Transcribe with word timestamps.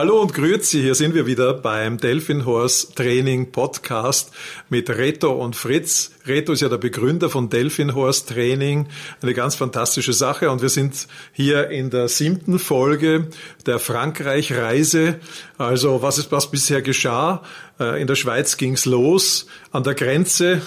Hallo 0.00 0.18
und 0.22 0.32
grüezi, 0.32 0.80
hier 0.80 0.94
sind 0.94 1.14
wir 1.14 1.26
wieder 1.26 1.52
beim 1.52 1.98
Delphin 1.98 2.46
Horse 2.46 2.94
Training 2.94 3.52
Podcast 3.52 4.32
mit 4.70 4.88
Reto 4.88 5.30
und 5.30 5.56
Fritz. 5.56 6.12
Reto 6.26 6.54
ist 6.54 6.62
ja 6.62 6.70
der 6.70 6.78
Begründer 6.78 7.28
von 7.28 7.50
Delphin 7.50 7.94
Horse 7.94 8.24
Training, 8.24 8.88
eine 9.20 9.34
ganz 9.34 9.56
fantastische 9.56 10.14
Sache 10.14 10.50
und 10.50 10.62
wir 10.62 10.70
sind 10.70 11.06
hier 11.32 11.68
in 11.68 11.90
der 11.90 12.08
siebten 12.08 12.58
Folge 12.58 13.28
der 13.66 13.78
Frankreich-Reise. 13.78 15.20
Also 15.58 16.00
was 16.00 16.16
ist 16.16 16.32
was 16.32 16.50
bisher 16.50 16.80
geschah? 16.80 17.42
Äh, 17.78 18.00
in 18.00 18.06
der 18.06 18.14
Schweiz 18.14 18.56
ging's 18.56 18.86
los, 18.86 19.48
an 19.70 19.84
der 19.84 19.92
Grenze 19.94 20.62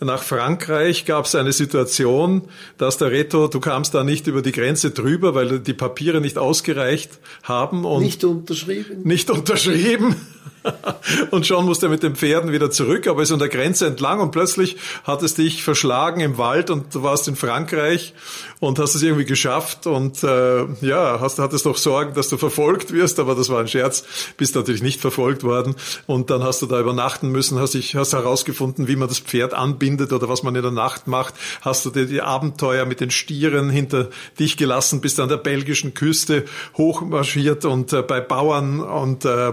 nach 0.00 0.22
Frankreich 0.22 1.04
gab 1.04 1.24
es 1.24 1.34
eine 1.34 1.52
Situation, 1.52 2.42
dass 2.76 2.98
der 2.98 3.10
Reto, 3.10 3.48
du 3.48 3.60
kamst 3.60 3.94
da 3.94 4.04
nicht 4.04 4.26
über 4.26 4.42
die 4.42 4.52
Grenze 4.52 4.90
drüber, 4.92 5.34
weil 5.34 5.58
die 5.58 5.72
Papiere 5.74 6.20
nicht 6.20 6.38
ausgereicht 6.38 7.18
haben 7.42 7.84
und 7.84 8.02
nicht 8.02 8.22
unterschrieben. 8.24 9.02
Nicht 9.02 9.30
unterschrieben. 9.30 10.14
und 11.30 11.46
schon 11.46 11.64
musste 11.64 11.86
er 11.86 11.90
mit 11.90 12.02
den 12.02 12.16
Pferden 12.16 12.52
wieder 12.52 12.70
zurück, 12.70 13.06
aber 13.06 13.22
ist 13.22 13.32
an 13.32 13.38
der 13.38 13.48
Grenze 13.48 13.86
entlang 13.86 14.20
und 14.20 14.30
plötzlich 14.30 14.76
hat 15.04 15.22
es 15.22 15.34
dich 15.34 15.62
verschlagen 15.62 16.20
im 16.20 16.38
Wald 16.38 16.70
und 16.70 16.94
du 16.94 17.02
warst 17.02 17.28
in 17.28 17.36
Frankreich 17.36 18.14
und 18.60 18.78
hast 18.78 18.94
es 18.94 19.02
irgendwie 19.02 19.24
geschafft 19.24 19.86
und 19.86 20.22
äh, 20.22 20.64
ja, 20.80 21.18
hast, 21.20 21.38
hattest 21.38 21.66
doch 21.66 21.76
Sorgen, 21.76 22.14
dass 22.14 22.28
du 22.28 22.36
verfolgt 22.36 22.92
wirst, 22.92 23.18
aber 23.20 23.34
das 23.34 23.48
war 23.48 23.60
ein 23.60 23.68
Scherz, 23.68 24.04
bist 24.36 24.54
natürlich 24.54 24.82
nicht 24.82 25.00
verfolgt 25.00 25.44
worden 25.44 25.74
und 26.06 26.30
dann 26.30 26.42
hast 26.42 26.62
du 26.62 26.66
da 26.66 26.80
übernachten 26.80 27.28
müssen, 27.28 27.58
hast 27.58 27.74
dich, 27.74 27.94
hast 27.94 28.12
herausgefunden, 28.12 28.88
wie 28.88 28.96
man 28.96 29.08
das 29.08 29.18
Pferd 29.18 29.54
anbindet 29.54 30.12
oder 30.12 30.28
was 30.28 30.42
man 30.42 30.54
in 30.54 30.62
der 30.62 30.72
Nacht 30.72 31.06
macht, 31.06 31.34
hast 31.60 31.84
du 31.84 31.90
dir 31.90 32.06
die 32.06 32.22
Abenteuer 32.22 32.84
mit 32.84 33.00
den 33.00 33.10
Stieren 33.10 33.70
hinter 33.70 34.08
dich 34.38 34.56
gelassen, 34.56 35.00
bist 35.00 35.20
an 35.20 35.28
der 35.28 35.36
belgischen 35.36 35.94
Küste 35.94 36.44
hochmarschiert 36.76 37.64
und 37.64 37.92
äh, 37.92 38.02
bei 38.02 38.20
Bauern 38.20 38.80
und 38.80 39.24
äh, 39.24 39.52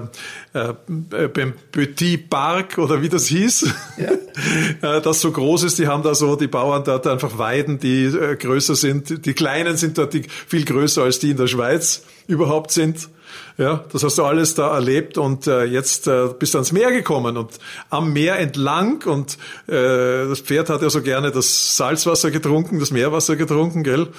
äh, 0.54 0.74
beim 0.88 1.54
Petit 1.72 2.30
Park 2.30 2.78
oder 2.78 3.02
wie 3.02 3.10
das 3.10 3.28
hieß, 3.28 3.74
ja. 3.98 5.00
das 5.00 5.22
so 5.22 5.32
groß 5.32 5.64
ist, 5.64 5.80
die 5.80 5.88
haben 5.88 6.04
da 6.04 6.14
so, 6.16 6.36
die 6.36 6.48
Bauern 6.48 6.84
dort 6.84 7.08
einfach 7.08 7.38
Weiden, 7.38 7.80
die 7.80 8.06
äh, 8.06 8.36
größer 8.36 8.76
sind, 8.76 9.26
die 9.26 9.34
kleinen 9.34 9.78
sind 9.78 9.98
dort 9.98 10.14
die, 10.14 10.24
viel 10.48 10.66
größer 10.66 11.04
als 11.04 11.20
die 11.20 11.32
in 11.32 11.38
der 11.38 11.48
Schweiz 11.48 12.04
überhaupt 12.28 12.72
sind. 12.72 13.10
Ja, 13.58 13.86
das 13.92 14.04
hast 14.04 14.18
du 14.18 14.24
alles 14.24 14.54
da 14.54 14.74
erlebt 14.74 15.18
und 15.18 15.48
äh, 15.48 15.64
jetzt 15.64 16.08
äh, 16.08 16.28
bist 16.38 16.54
du 16.54 16.58
ans 16.58 16.72
Meer 16.74 16.92
gekommen 16.92 17.38
und 17.38 17.52
am 17.90 18.12
Meer 18.12 18.38
entlang 18.38 19.04
und 19.06 19.38
äh, 19.68 20.28
das 20.28 20.42
Pferd 20.42 20.70
hat 20.70 20.82
ja 20.82 20.90
so 20.90 21.02
gerne 21.02 21.32
das 21.32 21.78
Salzwasser 21.78 22.32
getrunken, 22.32 22.80
das 22.80 22.92
Meerwasser 22.92 23.36
getrunken, 23.36 23.84
gell? 23.84 24.10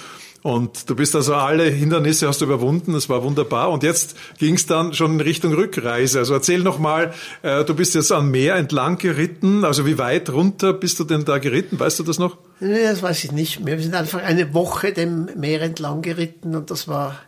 Und 0.47 0.89
du 0.89 0.95
bist 0.95 1.13
also 1.13 1.35
alle 1.35 1.65
Hindernisse 1.65 2.25
hast 2.25 2.39
du 2.39 2.45
überwunden, 2.45 2.93
das 2.93 3.09
war 3.09 3.21
wunderbar. 3.21 3.69
Und 3.69 3.83
jetzt 3.83 4.15
ging 4.37 4.55
es 4.55 4.65
dann 4.65 4.93
schon 4.93 5.15
in 5.15 5.19
Richtung 5.19 5.53
Rückreise. 5.53 6.19
Also 6.19 6.35
erzähl 6.35 6.63
noch 6.63 6.79
mal, 6.79 7.13
äh, 7.41 7.65
du 7.65 7.75
bist 7.75 7.95
jetzt 7.95 8.13
am 8.13 8.31
Meer 8.31 8.55
entlang 8.55 8.97
geritten. 8.97 9.65
Also 9.65 9.85
wie 9.85 9.97
weit 9.97 10.29
runter 10.29 10.71
bist 10.71 11.01
du 11.01 11.03
denn 11.03 11.25
da 11.25 11.39
geritten? 11.39 11.77
Weißt 11.77 11.99
du 11.99 12.03
das 12.03 12.17
noch? 12.17 12.37
Nee, 12.61 12.83
das 12.83 13.03
weiß 13.03 13.25
ich 13.25 13.33
nicht 13.33 13.59
mehr. 13.59 13.75
Wir 13.75 13.83
sind 13.83 13.93
einfach 13.93 14.23
eine 14.23 14.53
Woche 14.53 14.93
dem 14.93 15.29
Meer 15.35 15.63
entlang 15.63 16.01
geritten 16.01 16.55
und 16.55 16.71
das 16.71 16.87
war 16.87 17.19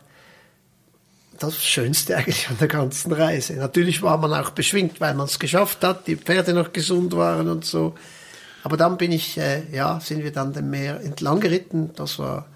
das 1.38 1.62
Schönste 1.62 2.16
eigentlich 2.16 2.48
an 2.48 2.56
der 2.58 2.68
ganzen 2.68 3.12
Reise. 3.12 3.52
Natürlich 3.52 4.00
war 4.00 4.16
man 4.16 4.32
auch 4.32 4.48
beschwingt, 4.48 4.98
weil 4.98 5.12
man 5.12 5.26
es 5.26 5.38
geschafft 5.38 5.84
hat, 5.84 6.06
die 6.06 6.16
Pferde 6.16 6.54
noch 6.54 6.72
gesund 6.72 7.14
waren 7.14 7.50
und 7.50 7.66
so. 7.66 7.94
Aber 8.62 8.78
dann 8.78 8.96
bin 8.96 9.12
ich, 9.12 9.36
äh, 9.36 9.64
ja, 9.70 10.00
sind 10.00 10.24
wir 10.24 10.32
dann 10.32 10.54
dem 10.54 10.70
Meer 10.70 11.02
entlang 11.02 11.40
geritten. 11.40 11.90
Das 11.96 12.18
war 12.18 12.46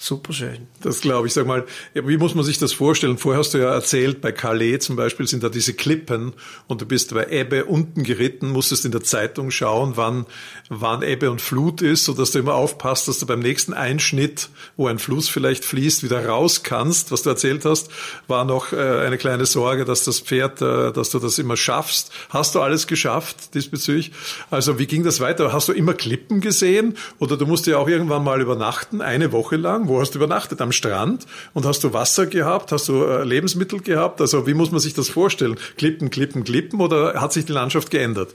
super 0.00 0.32
schön. 0.32 0.68
Das 0.80 1.00
glaube 1.00 1.26
ich. 1.26 1.32
Sag 1.34 1.46
mal, 1.46 1.66
wie 1.92 2.16
muss 2.16 2.36
man 2.36 2.44
sich 2.44 2.58
das 2.58 2.72
vorstellen? 2.72 3.18
Vorher 3.18 3.40
hast 3.40 3.52
du 3.52 3.58
ja 3.58 3.74
erzählt, 3.74 4.20
bei 4.20 4.30
Calais 4.30 4.78
zum 4.78 4.94
Beispiel 4.94 5.26
sind 5.26 5.42
da 5.42 5.48
diese 5.48 5.74
Klippen 5.74 6.34
und 6.68 6.80
du 6.80 6.86
bist 6.86 7.12
bei 7.12 7.26
Ebbe 7.26 7.64
unten 7.64 8.04
geritten, 8.04 8.50
musstest 8.50 8.84
in 8.84 8.92
der 8.92 9.02
Zeitung 9.02 9.50
schauen, 9.50 9.92
wann, 9.96 10.26
wann 10.68 11.02
Ebbe 11.02 11.32
und 11.32 11.40
Flut 11.40 11.82
ist, 11.82 12.04
sodass 12.04 12.30
du 12.30 12.38
immer 12.38 12.54
aufpasst, 12.54 13.08
dass 13.08 13.18
du 13.18 13.26
beim 13.26 13.40
nächsten 13.40 13.74
Einschnitt, 13.74 14.50
wo 14.76 14.86
ein 14.86 15.00
Fluss 15.00 15.28
vielleicht 15.28 15.64
fließt, 15.64 16.04
wieder 16.04 16.24
raus 16.24 16.62
kannst. 16.62 17.10
Was 17.10 17.22
du 17.22 17.30
erzählt 17.30 17.64
hast, 17.64 17.90
war 18.28 18.44
noch 18.44 18.72
äh, 18.72 18.76
eine 18.76 19.18
kleine 19.18 19.46
Sorge, 19.46 19.84
dass 19.84 20.04
das 20.04 20.20
Pferd, 20.20 20.62
äh, 20.62 20.92
dass 20.92 21.10
du 21.10 21.18
das 21.18 21.38
immer 21.38 21.56
schaffst. 21.56 22.12
Hast 22.30 22.54
du 22.54 22.60
alles 22.60 22.86
geschafft 22.86 23.54
diesbezüglich? 23.54 24.12
Also 24.48 24.78
wie 24.78 24.86
ging 24.86 25.02
das 25.02 25.18
weiter? 25.18 25.52
Hast 25.52 25.68
du 25.68 25.72
immer 25.72 25.94
Klippen 25.94 26.40
gesehen 26.40 26.96
oder 27.18 27.36
du 27.36 27.46
musst 27.46 27.66
ja 27.66 27.78
auch 27.78 27.88
irgendwann 27.88 28.22
mal 28.22 28.40
übernachten, 28.40 29.02
eine 29.02 29.32
Woche 29.32 29.56
lang? 29.56 29.87
Wo 29.88 30.00
hast 30.00 30.14
du 30.14 30.18
übernachtet? 30.18 30.60
Am 30.60 30.72
Strand? 30.72 31.26
Und 31.54 31.66
hast 31.66 31.82
du 31.82 31.92
Wasser 31.92 32.26
gehabt? 32.26 32.72
Hast 32.72 32.88
du 32.88 33.04
äh, 33.04 33.24
Lebensmittel 33.24 33.80
gehabt? 33.80 34.20
Also 34.20 34.46
wie 34.46 34.54
muss 34.54 34.70
man 34.70 34.80
sich 34.80 34.94
das 34.94 35.08
vorstellen? 35.08 35.56
Klippen, 35.76 36.10
Klippen, 36.10 36.44
Klippen 36.44 36.80
oder 36.80 37.20
hat 37.20 37.32
sich 37.32 37.46
die 37.46 37.52
Landschaft 37.52 37.90
geändert? 37.90 38.34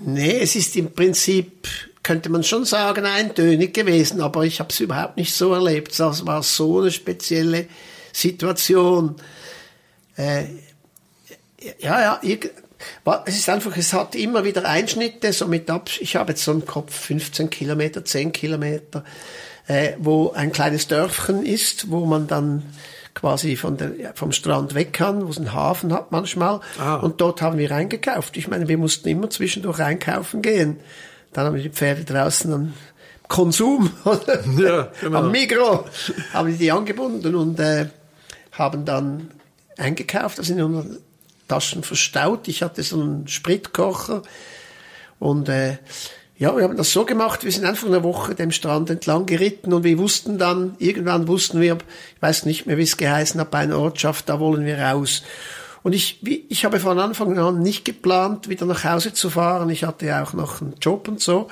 Nee, 0.00 0.38
es 0.40 0.56
ist 0.56 0.76
im 0.76 0.92
Prinzip, 0.92 1.68
könnte 2.02 2.30
man 2.30 2.42
schon 2.42 2.64
sagen, 2.64 3.04
eintönig 3.04 3.74
gewesen, 3.74 4.22
aber 4.22 4.44
ich 4.44 4.60
habe 4.60 4.70
es 4.70 4.80
überhaupt 4.80 5.16
nicht 5.16 5.34
so 5.34 5.52
erlebt. 5.52 5.98
Das 5.98 6.26
war 6.26 6.42
so 6.42 6.80
eine 6.80 6.90
spezielle 6.90 7.66
Situation. 8.12 9.16
Äh, 10.16 10.44
ja, 11.78 12.00
ja, 12.00 12.20
es 13.26 13.36
ist 13.36 13.48
einfach, 13.48 13.76
es 13.76 13.92
hat 13.92 14.14
immer 14.14 14.44
wieder 14.44 14.64
Einschnitte, 14.64 15.32
so 15.32 15.46
mit 15.46 15.68
ab, 15.68 15.90
ich 16.00 16.16
habe 16.16 16.32
jetzt 16.32 16.44
so 16.44 16.52
im 16.52 16.64
Kopf 16.64 16.94
15 16.94 17.50
Kilometer, 17.50 18.04
10 18.04 18.32
Kilometer 18.32 19.04
äh, 19.70 19.94
wo 19.98 20.32
ein 20.32 20.50
kleines 20.50 20.88
Dörfchen 20.88 21.46
ist, 21.46 21.92
wo 21.92 22.04
man 22.04 22.26
dann 22.26 22.64
quasi 23.14 23.54
von 23.54 23.76
der, 23.76 23.92
vom 24.14 24.32
Strand 24.32 24.74
weg 24.74 24.92
kann, 24.92 25.24
wo 25.24 25.30
es 25.30 25.38
einen 25.38 25.52
Hafen 25.52 25.92
hat 25.92 26.10
manchmal. 26.10 26.60
Ah. 26.76 26.96
Und 26.96 27.20
dort 27.20 27.40
haben 27.40 27.56
wir 27.56 27.70
eingekauft. 27.70 28.36
Ich 28.36 28.48
meine, 28.48 28.66
wir 28.66 28.78
mussten 28.78 29.08
immer 29.08 29.30
zwischendurch 29.30 29.78
einkaufen 29.78 30.42
gehen. 30.42 30.80
Dann 31.32 31.46
haben 31.46 31.54
wir 31.54 31.62
die 31.62 31.70
Pferde 31.70 32.02
draußen 32.02 32.52
am 32.52 32.74
Konsum, 33.28 33.90
ja, 34.58 34.90
genau. 35.00 35.18
am 35.18 35.30
Migro, 35.30 35.84
haben 36.32 36.48
wir 36.48 36.56
die 36.56 36.72
angebunden 36.72 37.36
und 37.36 37.60
äh, 37.60 37.86
haben 38.50 38.84
dann 38.84 39.30
eingekauft, 39.78 40.40
das 40.40 40.50
in 40.50 40.60
unseren 40.60 40.98
Taschen 41.46 41.84
verstaut. 41.84 42.48
Ich 42.48 42.64
hatte 42.64 42.82
so 42.82 43.00
einen 43.00 43.28
Spritkocher 43.28 44.22
und 45.20 45.48
äh, 45.48 45.78
ja, 46.40 46.56
wir 46.56 46.64
haben 46.64 46.78
das 46.78 46.90
so 46.90 47.04
gemacht, 47.04 47.44
wir 47.44 47.52
sind 47.52 47.66
einfach 47.66 47.86
eine 47.86 48.02
Woche 48.02 48.34
dem 48.34 48.50
Strand 48.50 48.88
entlang 48.88 49.26
geritten 49.26 49.74
und 49.74 49.84
wir 49.84 49.98
wussten 49.98 50.38
dann, 50.38 50.74
irgendwann 50.78 51.28
wussten 51.28 51.60
wir, 51.60 51.76
ich 52.16 52.22
weiß 52.22 52.46
nicht 52.46 52.64
mehr, 52.64 52.78
wie 52.78 52.84
es 52.84 52.96
geheißen 52.96 53.38
hat, 53.38 53.50
bei 53.50 53.58
einer 53.58 53.78
Ortschaft, 53.78 54.30
da 54.30 54.40
wollen 54.40 54.64
wir 54.64 54.78
raus. 54.80 55.22
Und 55.82 55.92
ich, 55.92 56.18
ich 56.48 56.64
habe 56.64 56.80
von 56.80 56.98
Anfang 56.98 57.38
an 57.38 57.60
nicht 57.60 57.84
geplant, 57.84 58.48
wieder 58.48 58.64
nach 58.64 58.84
Hause 58.84 59.12
zu 59.12 59.28
fahren. 59.28 59.68
Ich 59.68 59.84
hatte 59.84 60.06
ja 60.06 60.22
auch 60.22 60.32
noch 60.32 60.62
einen 60.62 60.76
Job 60.80 61.08
und 61.08 61.20
so, 61.20 61.48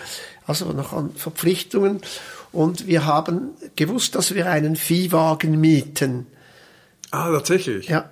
also 0.46 0.72
noch 0.72 0.94
an 0.94 1.10
Verpflichtungen. 1.14 2.00
Und 2.50 2.86
wir 2.86 3.04
haben 3.04 3.50
gewusst, 3.76 4.14
dass 4.14 4.34
wir 4.34 4.50
einen 4.50 4.74
Viehwagen 4.74 5.60
mieten. 5.60 6.26
Ah, 7.10 7.30
tatsächlich? 7.30 7.88
Ja. 7.88 8.08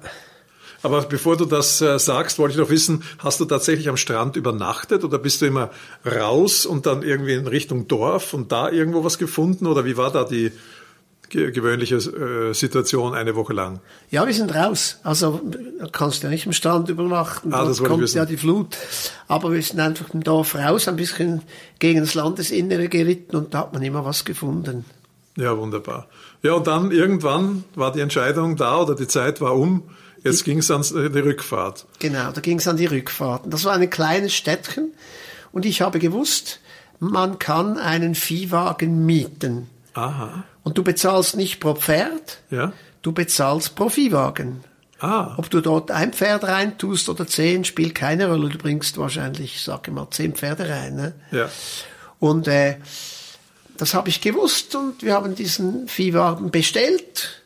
Aber 0.82 1.02
bevor 1.02 1.36
du 1.36 1.44
das 1.44 1.80
äh, 1.80 1.98
sagst, 1.98 2.38
wollte 2.38 2.54
ich 2.54 2.60
noch 2.60 2.70
wissen, 2.70 3.02
hast 3.18 3.40
du 3.40 3.44
tatsächlich 3.44 3.88
am 3.88 3.96
Strand 3.96 4.36
übernachtet 4.36 5.04
oder 5.04 5.18
bist 5.18 5.42
du 5.42 5.46
immer 5.46 5.70
raus 6.04 6.66
und 6.66 6.86
dann 6.86 7.02
irgendwie 7.02 7.34
in 7.34 7.46
Richtung 7.46 7.88
Dorf 7.88 8.34
und 8.34 8.52
da 8.52 8.70
irgendwo 8.70 9.04
was 9.04 9.18
gefunden 9.18 9.66
oder 9.66 9.84
wie 9.84 9.96
war 9.96 10.12
da 10.12 10.24
die 10.24 10.52
gewöhnliche 11.28 11.96
äh, 11.96 12.54
Situation 12.54 13.14
eine 13.14 13.34
Woche 13.34 13.52
lang? 13.52 13.80
Ja, 14.10 14.26
wir 14.26 14.34
sind 14.34 14.54
raus. 14.54 14.98
Also 15.02 15.40
kannst 15.92 16.22
du 16.22 16.26
ja 16.26 16.30
nicht 16.30 16.46
am 16.46 16.52
Strand 16.52 16.88
übernachten, 16.88 17.52
ah, 17.52 17.64
das 17.64 17.82
kommt 17.82 18.12
ja 18.12 18.24
die 18.24 18.36
Flut. 18.36 18.76
Aber 19.28 19.52
wir 19.52 19.62
sind 19.62 19.80
einfach 19.80 20.12
im 20.14 20.22
Dorf 20.22 20.54
raus, 20.54 20.88
ein 20.88 20.96
bisschen 20.96 21.42
gegen 21.78 22.00
das 22.00 22.14
Landesinnere 22.14 22.88
geritten 22.88 23.36
und 23.36 23.54
da 23.54 23.60
hat 23.60 23.72
man 23.72 23.82
immer 23.82 24.04
was 24.04 24.24
gefunden. 24.24 24.84
Ja, 25.36 25.56
wunderbar. 25.58 26.08
Ja, 26.42 26.54
und 26.54 26.66
dann 26.66 26.90
irgendwann 26.90 27.64
war 27.74 27.92
die 27.92 28.00
Entscheidung 28.00 28.56
da 28.56 28.80
oder 28.80 28.94
die 28.94 29.06
Zeit 29.06 29.40
war 29.40 29.54
um 29.54 29.82
Jetzt 30.26 30.44
ging 30.44 30.58
es 30.58 30.70
an 30.70 30.82
die 30.82 31.18
Rückfahrt. 31.18 31.86
Genau, 31.98 32.30
da 32.32 32.40
ging 32.40 32.58
es 32.58 32.68
an 32.68 32.76
die 32.76 32.86
Rückfahrt. 32.86 33.42
Das 33.46 33.64
war 33.64 33.74
ein 33.74 33.88
kleines 33.90 34.34
Städtchen 34.34 34.92
und 35.52 35.64
ich 35.64 35.80
habe 35.80 35.98
gewusst, 35.98 36.60
man 36.98 37.38
kann 37.38 37.78
einen 37.78 38.14
Viehwagen 38.14 39.04
mieten. 39.06 39.68
Aha. 39.94 40.44
Und 40.62 40.78
du 40.78 40.82
bezahlst 40.82 41.36
nicht 41.36 41.60
pro 41.60 41.74
Pferd, 41.74 42.40
ja. 42.50 42.72
du 43.02 43.12
bezahlst 43.12 43.76
pro 43.76 43.88
Viehwagen. 43.88 44.64
Ah. 44.98 45.34
Ob 45.36 45.50
du 45.50 45.60
dort 45.60 45.90
ein 45.90 46.12
Pferd 46.12 46.44
reintust 46.44 47.08
oder 47.08 47.26
zehn, 47.26 47.64
spielt 47.64 47.94
keine 47.94 48.28
Rolle. 48.28 48.48
Du 48.48 48.58
bringst 48.58 48.96
wahrscheinlich, 48.96 49.62
sage 49.62 49.90
mal, 49.90 50.08
zehn 50.10 50.34
Pferde 50.34 50.68
rein. 50.68 50.96
Ne? 50.96 51.14
Ja. 51.30 51.50
Und 52.18 52.48
äh, 52.48 52.76
das 53.76 53.94
habe 53.94 54.08
ich 54.08 54.22
gewusst 54.22 54.74
und 54.74 55.02
wir 55.02 55.14
haben 55.14 55.34
diesen 55.34 55.86
Viehwagen 55.86 56.50
bestellt 56.50 57.42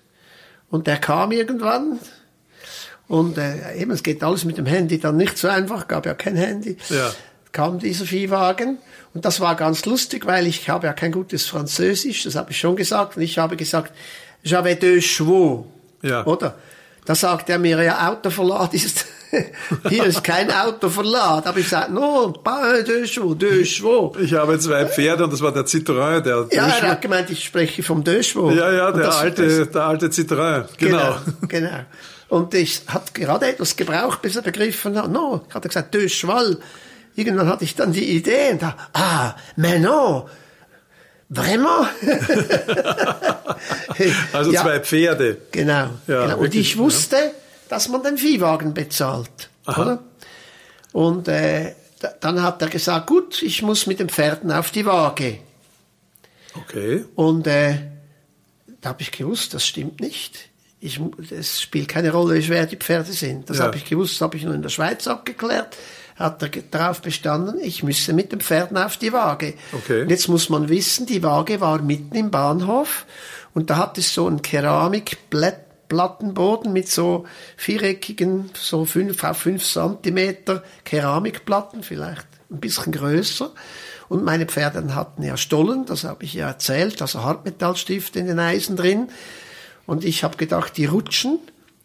und 0.71 0.87
der 0.87 0.99
kam 0.99 1.33
irgendwann 1.33 1.99
und 3.11 3.37
äh, 3.39 3.75
eben, 3.77 3.91
es 3.91 4.03
geht 4.05 4.23
alles 4.23 4.45
mit 4.45 4.57
dem 4.57 4.67
Handy 4.67 4.99
dann 5.01 5.17
nicht 5.17 5.37
so 5.37 5.49
einfach, 5.49 5.89
gab 5.89 6.07
ja 6.07 6.15
kein 6.15 6.37
Handy. 6.37 6.77
Ja. 6.89 7.11
Kam 7.51 7.81
dieser 7.81 8.05
Viehwagen 8.07 8.79
und 9.15 9.25
das 9.25 9.41
war 9.41 9.57
ganz 9.57 9.85
lustig, 9.85 10.25
weil 10.27 10.47
ich 10.47 10.69
habe 10.71 10.87
ja 10.87 10.93
kein 10.93 11.11
gutes 11.11 11.47
Französisch, 11.47 12.23
das 12.23 12.37
habe 12.37 12.53
ich 12.53 12.59
schon 12.61 12.77
gesagt. 12.77 13.17
Und 13.17 13.23
ich 13.23 13.37
habe 13.39 13.57
gesagt, 13.57 13.93
j'avais 14.45 14.77
deux 14.79 15.05
chevaux. 15.05 15.67
Ja. 16.03 16.25
Oder? 16.25 16.55
Da 17.05 17.17
sagt 17.17 17.51
er 17.51 17.59
mir, 17.59 17.83
ja, 17.83 18.09
Autoverlad 18.09 18.73
ist, 18.75 19.05
hier 19.89 20.05
ist 20.05 20.23
kein 20.23 20.49
Autoverlad. 20.53 21.45
Aber 21.49 21.59
ich 21.59 21.69
sage, 21.69 21.93
no, 21.93 22.31
pas 22.31 22.85
deux 22.85 23.11
chevaux, 23.11 23.35
deux 23.35 23.65
chevaux. 23.67 24.17
Ich 24.21 24.33
habe 24.35 24.57
zwei 24.61 24.87
Pferde 24.87 25.25
und 25.25 25.33
das 25.33 25.41
war 25.41 25.51
der 25.53 25.65
Citroën, 25.65 26.21
der 26.21 26.47
Ja, 26.53 26.69
er 26.69 26.91
hat 26.93 27.03
gemeint, 27.03 27.29
ich 27.31 27.43
spreche 27.43 27.83
vom 27.83 28.05
deux 28.05 28.29
chevaux. 28.29 28.53
Ja, 28.55 28.71
ja, 28.71 28.93
der 28.93 29.07
das- 29.07 29.17
alte, 29.19 29.67
der 29.67 29.83
alte 29.83 30.07
Citroën. 30.07 30.67
Genau. 30.79 30.99
Genau, 31.09 31.17
genau. 31.49 31.81
Und 32.31 32.55
ich 32.55 32.83
hat 32.87 33.13
gerade 33.13 33.49
etwas 33.49 33.77
gebraucht, 33.77 34.23
bis 34.23 34.37
er 34.37 34.43
begriffen 34.43 34.97
hat. 34.97 35.11
No, 35.11 35.45
hat 35.53 35.65
er 35.65 35.69
gesagt, 35.69 35.93
deux 35.95 36.13
cheval. 36.13 36.59
Irgendwann 37.17 37.49
hatte 37.49 37.65
ich 37.65 37.75
dann 37.75 37.93
die 37.93 38.09
Idee 38.17 38.53
und 38.53 38.63
da, 38.63 38.77
ah, 38.93 39.35
mais 39.57 39.81
non, 39.81 40.29
vraiment? 41.29 41.89
Also 44.33 44.53
Ja, 44.53 44.63
zwei 44.63 44.81
Pferde. 44.81 45.39
Genau. 45.51 45.91
Ja, 46.07 46.07
genau. 46.07 46.35
Und 46.37 46.43
wirklich, 46.45 46.73
ich 46.73 46.79
wusste, 46.79 47.33
dass 47.69 47.89
man 47.89 48.03
den 48.03 48.17
Viehwagen 48.17 48.75
bezahlt. 48.75 49.31
Und 50.93 51.29
äh, 51.29 51.75
da- 52.01 52.15
dann 52.21 52.43
hat 52.43 52.63
er 52.63 52.69
gesagt, 52.69 53.07
gut, 53.07 53.43
ich 53.43 53.63
muss 53.63 53.87
mit 53.87 54.01
den 54.01 54.09
Pferden 54.09 54.51
auf 54.53 54.71
die 54.71 54.87
Waage. 54.87 55.39
Okay. 56.57 57.05
Und 57.15 57.47
äh, 57.47 57.75
da 58.81 58.91
habe 58.91 59.03
ich 59.03 59.13
gewusst, 59.13 59.55
das 59.55 59.65
stimmt 59.67 60.01
nicht. 60.01 60.49
Ich, 60.83 60.99
es 61.31 61.61
spielt 61.61 61.89
keine 61.89 62.11
Rolle, 62.11 62.37
wie 62.37 62.43
schwer 62.43 62.65
die 62.67 62.77
Pferde 62.77 63.13
sind. 63.13 63.51
Das 63.51 63.59
Ja. 63.59 63.65
habe 63.65 63.77
ich 63.77 63.85
gewusst, 63.85 64.15
das 64.15 64.21
habe 64.23 64.37
ich 64.39 64.45
nur 64.45 64.55
in 64.55 64.63
der 64.63 64.71
Schweiz 64.71 65.07
abgeklärt. 65.07 65.77
Hat 66.17 66.43
er 66.43 66.49
darauf 66.71 67.03
bestanden, 67.03 67.59
ich 67.61 67.83
müsse 67.83 68.13
mit 68.13 68.33
den 68.33 68.41
Pferden 68.41 68.77
auf 68.77 68.97
die 68.97 69.13
Waage. 69.13 69.55
Okay. 69.73 70.03
Und 70.03 70.11
jetzt 70.11 70.29
muss 70.29 70.49
man 70.49 70.69
wissen, 70.69 71.07
die 71.07 71.23
Waage 71.23 71.61
war 71.61 71.81
mitten 71.83 72.15
im 72.15 72.31
Bahnhof 72.31 73.07
und 73.55 73.71
da 73.71 73.77
hat 73.77 73.99
es 73.99 74.15
so 74.15 74.27
einen 74.27 74.43
Keramikplattenboden 74.43 76.73
mit 76.73 76.89
so 76.89 77.27
viereckigen, 77.57 78.51
so 78.55 78.85
fünf 78.85 79.23
auf 79.25 79.39
fünf 79.39 79.65
Zentimeter 79.65 80.63
Keramikplatten, 80.85 81.83
vielleicht 81.83 82.27
ein 82.51 82.61
bisschen 82.61 82.93
größer. 82.93 83.51
Und 84.09 84.25
meine 84.25 84.47
Pferde 84.47 84.95
hatten 84.95 85.23
ja 85.23 85.37
Stollen, 85.37 85.87
das 85.87 86.05
habe 86.05 86.25
ich 86.25 86.35
ja 86.35 86.49
erzählt, 86.49 87.01
also 87.01 87.23
Hartmetallstift 87.23 88.17
in 88.17 88.27
den 88.27 88.41
Eisen 88.41 88.77
drin. 88.77 89.09
Und 89.87 90.05
ich 90.05 90.25
habe 90.25 90.37
gedacht, 90.37 90.77
die 90.77 90.87
rutschen 90.87 91.39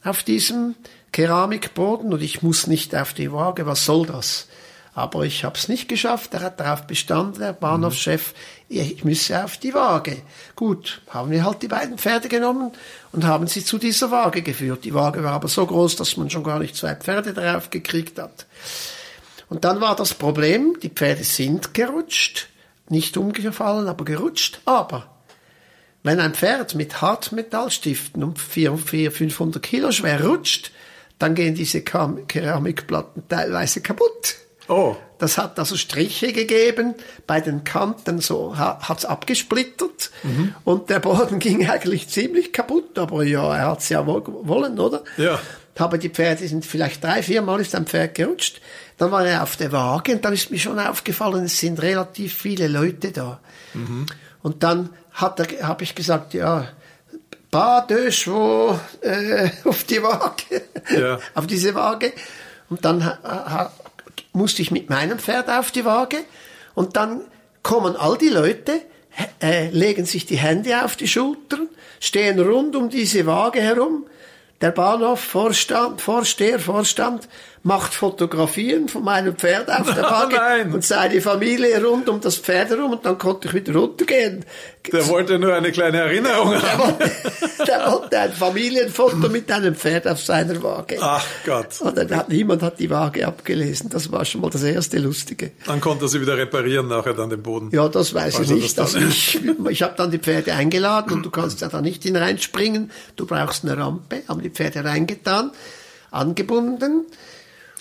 auf 0.03 0.23
diesem 0.23 0.75
Keramikboden 1.11 2.13
und 2.13 2.21
ich 2.21 2.41
muss 2.41 2.67
nicht 2.67 2.95
auf 2.95 3.13
die 3.13 3.31
Waage, 3.31 3.65
was 3.65 3.85
soll 3.85 4.05
das? 4.05 4.47
Aber 4.93 5.23
ich 5.23 5.43
habe 5.43 5.57
es 5.57 5.67
nicht 5.67 5.89
geschafft, 5.89 6.33
er 6.33 6.41
hat 6.41 6.59
darauf 6.59 6.87
bestanden, 6.87 7.41
der 7.41 7.51
Bahnhofschef, 7.51 8.33
ich 8.69 9.03
müsse 9.03 9.43
auf 9.43 9.57
die 9.57 9.73
Waage. 9.73 10.21
Gut, 10.55 11.01
haben 11.09 11.31
wir 11.31 11.43
halt 11.43 11.61
die 11.61 11.67
beiden 11.67 11.97
Pferde 11.97 12.29
genommen 12.29 12.71
und 13.11 13.25
haben 13.25 13.47
sie 13.47 13.63
zu 13.63 13.77
dieser 13.77 14.09
Waage 14.11 14.41
geführt. 14.41 14.85
Die 14.85 14.93
Waage 14.93 15.21
war 15.21 15.33
aber 15.33 15.49
so 15.49 15.65
groß, 15.65 15.97
dass 15.97 16.15
man 16.15 16.29
schon 16.29 16.45
gar 16.45 16.59
nicht 16.59 16.77
zwei 16.77 16.95
Pferde 16.95 17.33
drauf 17.33 17.69
gekriegt 17.69 18.19
hat. 18.19 18.45
Und 19.49 19.65
dann 19.65 19.81
war 19.81 19.95
das 19.97 20.13
Problem, 20.13 20.77
die 20.81 20.89
Pferde 20.89 21.23
sind 21.23 21.73
gerutscht, 21.73 22.47
nicht 22.87 23.17
umgefallen, 23.17 23.87
aber 23.87 24.05
gerutscht, 24.05 24.61
aber 24.65 25.14
wenn 26.05 26.19
ein 26.21 26.33
Pferd 26.33 26.75
mit 26.75 27.01
Hartmetallstiften 27.01 28.23
um 28.23 28.35
400, 28.35 29.11
500 29.13 29.61
Kilo 29.61 29.91
schwer 29.91 30.23
rutscht, 30.23 30.71
dann 31.19 31.35
gehen 31.35 31.55
diese 31.55 31.81
Keramikplatten 31.81 33.23
teilweise 33.27 33.81
kaputt. 33.81 34.35
Oh. 34.67 34.95
Das 35.19 35.37
hat 35.37 35.57
also 35.59 35.77
Striche 35.77 36.33
gegeben, 36.33 36.93
bei 37.27 37.39
den 37.39 37.63
Kanten 37.63 38.19
so 38.19 38.57
ha, 38.57 38.79
hat's 38.81 39.05
abgesplittert 39.05 40.11
und 40.63 40.89
der 40.89 40.99
Boden 40.99 41.39
ging 41.39 41.69
eigentlich 41.69 42.09
ziemlich 42.09 42.51
kaputt, 42.51 42.97
aber 42.97 43.23
ja, 43.23 43.55
er 43.55 43.67
hat's 43.71 43.89
ja 43.89 44.05
wo- 44.05 44.23
wollen, 44.43 44.79
oder? 44.79 45.03
Ja. 45.17 45.39
Aber 45.77 45.97
die 45.97 46.09
Pferde 46.09 46.47
sind 46.47 46.65
vielleicht 46.65 47.03
drei, 47.03 47.21
vier 47.21 47.41
Mal 47.41 47.59
ist 47.61 47.75
ein 47.75 47.85
Pferd 47.85 48.15
gerutscht. 48.15 48.61
Dann 48.97 49.11
war 49.11 49.25
er 49.25 49.43
auf 49.43 49.55
der 49.57 49.71
Waage 49.71 50.13
und 50.13 50.23
dann 50.25 50.33
ist 50.33 50.49
mir 50.51 50.59
schon 50.59 50.79
aufgefallen, 50.79 51.45
es 51.45 51.59
sind 51.59 51.81
relativ 51.81 52.33
viele 52.33 52.67
Leute 52.67 53.11
da. 53.11 53.39
Und 54.41 54.63
dann 54.63 54.89
hat 54.89 55.04
habe 55.15 55.83
ich 55.83 55.95
gesagt, 55.95 56.33
ja, 56.33 56.67
chevaux 58.09 58.77
äh, 59.01 59.49
auf 59.63 59.83
die 59.85 60.01
Waage, 60.01 60.61
Ja. 60.89 61.19
auf 61.35 61.47
diese 61.47 61.73
Waage. 61.75 62.13
Und 62.69 62.83
dann 62.83 63.05
ha, 63.05 63.17
ha, 63.23 63.71
musste 64.33 64.61
ich 64.61 64.71
mit 64.71 64.89
meinem 64.89 65.19
Pferd 65.19 65.49
auf 65.49 65.71
die 65.71 65.85
Waage 65.85 66.17
und 66.73 66.95
dann 66.97 67.21
kommen 67.63 67.95
all 67.95 68.17
die 68.17 68.29
Leute, 68.29 68.81
äh, 69.41 69.69
legen 69.69 70.05
sich 70.05 70.25
die 70.25 70.37
Hände 70.37 70.83
auf 70.83 70.95
die 70.95 71.07
Schultern, 71.07 71.69
stehen 71.99 72.39
rund 72.39 72.75
um 72.75 72.89
diese 72.89 73.25
Waage 73.25 73.61
herum. 73.61 74.05
Der 74.61 74.71
Bahnhof, 74.71 75.19
Vorstand, 75.19 76.01
Vorsteher, 76.01 76.59
Vorstand 76.59 77.27
macht 77.63 77.93
Fotografien 77.93 78.87
von 78.87 79.03
meinem 79.03 79.35
Pferd 79.35 79.69
auf 79.69 79.93
der 79.93 80.03
Waage 80.11 80.35
Nein. 80.35 80.73
und 80.73 80.83
seine 80.83 81.19
Familie 81.21 81.83
rund 81.83 82.07
um 82.09 82.21
das 82.21 82.37
Pferd 82.37 82.69
herum 82.69 82.91
und 82.91 83.05
dann 83.05 83.17
konnte 83.17 83.47
ich 83.47 83.53
wieder 83.53 83.73
runtergehen. 83.73 84.45
Der 84.91 85.07
wollte 85.07 85.39
nur 85.39 85.53
eine 85.53 85.71
kleine 85.71 85.97
Erinnerung 85.99 86.51
Der 86.51 86.61
haben. 86.77 86.79
wollte, 86.79 87.11
der 87.67 87.91
wollte 87.91 88.19
ein 88.19 88.33
Familienfoto 88.33 89.29
mit 89.29 89.51
einem 89.51 89.75
Pferd 89.75 90.07
auf 90.07 90.21
seiner 90.21 90.61
Waage. 90.61 90.97
Ach 91.01 91.25
Gott. 91.45 91.81
Und 91.81 91.97
dann 91.97 92.15
hat, 92.15 92.29
niemand 92.29 92.61
hat 92.61 92.79
die 92.79 92.89
Waage 92.89 93.25
abgelesen. 93.27 93.89
Das 93.89 94.11
war 94.11 94.25
schon 94.25 94.41
mal 94.41 94.49
das 94.49 94.63
erste 94.63 94.97
Lustige. 94.99 95.51
Dann 95.65 95.81
konnte 95.81 96.05
er 96.05 96.07
sie 96.09 96.21
wieder 96.21 96.37
reparieren 96.37 96.87
nachher 96.87 97.13
dann 97.13 97.29
den 97.29 97.41
Boden. 97.41 97.69
Ja, 97.71 97.87
das 97.89 98.13
weiß 98.13 98.37
Also 98.37 98.55
ich 98.55 98.61
nicht. 98.63 98.77
das 98.77 98.95
Also 98.95 99.07
ich 99.07 99.39
ich 99.69 99.81
habe 99.81 99.93
dann 99.97 100.11
die 100.11 100.19
Pferde 100.19 100.53
eingeladen 100.53 101.11
und 101.13 101.23
du 101.25 101.29
kannst 101.31 101.61
ja 101.61 101.67
da 101.69 101.81
nicht 101.81 102.03
hineinspringen. 102.03 102.91
Du 103.15 103.25
brauchst 103.25 103.63
eine 103.65 103.77
Rampe, 103.77 104.21
haben 104.27 104.41
die 104.41 104.49
Pferde 104.49 104.83
reingetan, 104.83 105.51
angebunden. 106.11 107.05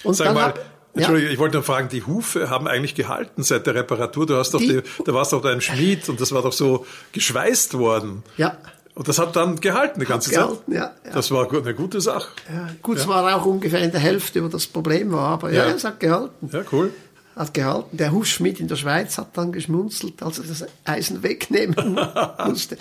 Und 0.03 0.15
Sag 0.15 0.27
dann 0.27 0.35
mal, 0.35 0.43
hab, 0.45 0.61
ja, 0.94 1.00
Entschuldige, 1.02 1.31
ich 1.32 1.38
wollte 1.38 1.56
nur 1.56 1.64
fragen, 1.64 1.88
die 1.88 2.02
Hufe 2.05 2.50
haben 2.50 2.67
eigentlich 2.69 2.94
gehalten 2.94 3.43
seit 3.43 3.67
der 3.67 3.75
Reparatur. 3.75 4.26
Du 4.26 4.37
hast 4.37 4.52
doch, 4.55 4.61
Die- 4.61 4.69
die, 4.69 4.82
da 5.05 5.12
warst 5.14 5.32
doch 5.32 5.43
da 5.43 5.52
im 5.52 5.61
Schmied 5.61 6.08
und 6.08 6.20
das 6.20 6.32
war 6.32 6.43
doch 6.43 6.52
so 6.52 6.87
geschweißt 7.12 7.75
worden. 7.75 8.23
ja, 8.37 8.56
Und 8.94 9.08
das 9.08 9.19
hat 9.19 9.35
dann 9.35 9.61
gehalten 9.61 9.99
die 10.00 10.06
ganze 10.06 10.31
gehalten, 10.31 10.73
Zeit. 10.73 10.75
ja, 10.76 10.94
ja. 11.05 11.12
Das 11.12 11.31
war 11.32 11.50
eine 11.52 11.75
gute 11.75 12.00
Sache. 12.00 12.29
ja. 12.52 12.69
Gut, 12.82 12.99
es 12.99 13.08
war 13.08 13.35
auch 13.37 13.44
ungefähr 13.44 13.81
in 13.81 13.91
der 13.91 14.00
Hälfte, 14.00 14.44
wo 14.44 14.49
das 14.49 14.67
Problem 14.67 15.11
war, 15.12 15.31
aber 15.31 15.50
ja, 15.52 15.67
Ja. 15.69 15.75
es 15.75 15.82
hat 15.85 15.99
gehalten. 16.00 16.49
Ja, 16.52 16.62
cool. 16.70 16.93
Hat 17.35 17.52
gehalten. 17.52 17.96
Der 17.96 18.12
Hufschmied 18.12 18.61
in 18.61 18.69
der 18.69 18.76
Schweiz 18.76 19.19
hat 19.19 19.37
dann 19.37 19.50
geschmunzelt, 19.50 20.23
als 20.23 20.38
er 20.38 20.44
das 20.44 20.64
Eisen 20.85 21.25
wegnehmen 21.25 21.98
musste. 22.46 22.79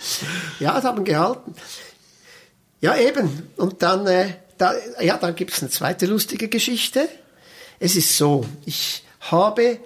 Ja, 0.59 0.77
es 0.77 0.83
haben 0.83 1.03
gehalten. 1.03 1.55
Ja, 2.79 2.95
eben. 2.97 3.47
Und 3.57 3.81
dann, 3.81 4.05
äh, 4.05 4.27
da, 4.59 4.73
ja, 5.01 5.17
dann 5.17 5.33
gibt's 5.35 5.61
eine 5.63 5.71
zweite 5.71 6.05
lustige 6.05 6.49
Geschichte. 6.49 7.07
Es 7.85 7.97
ist 7.97 8.17
so, 8.17 8.45
ich 8.65 9.03
habe 9.19 9.77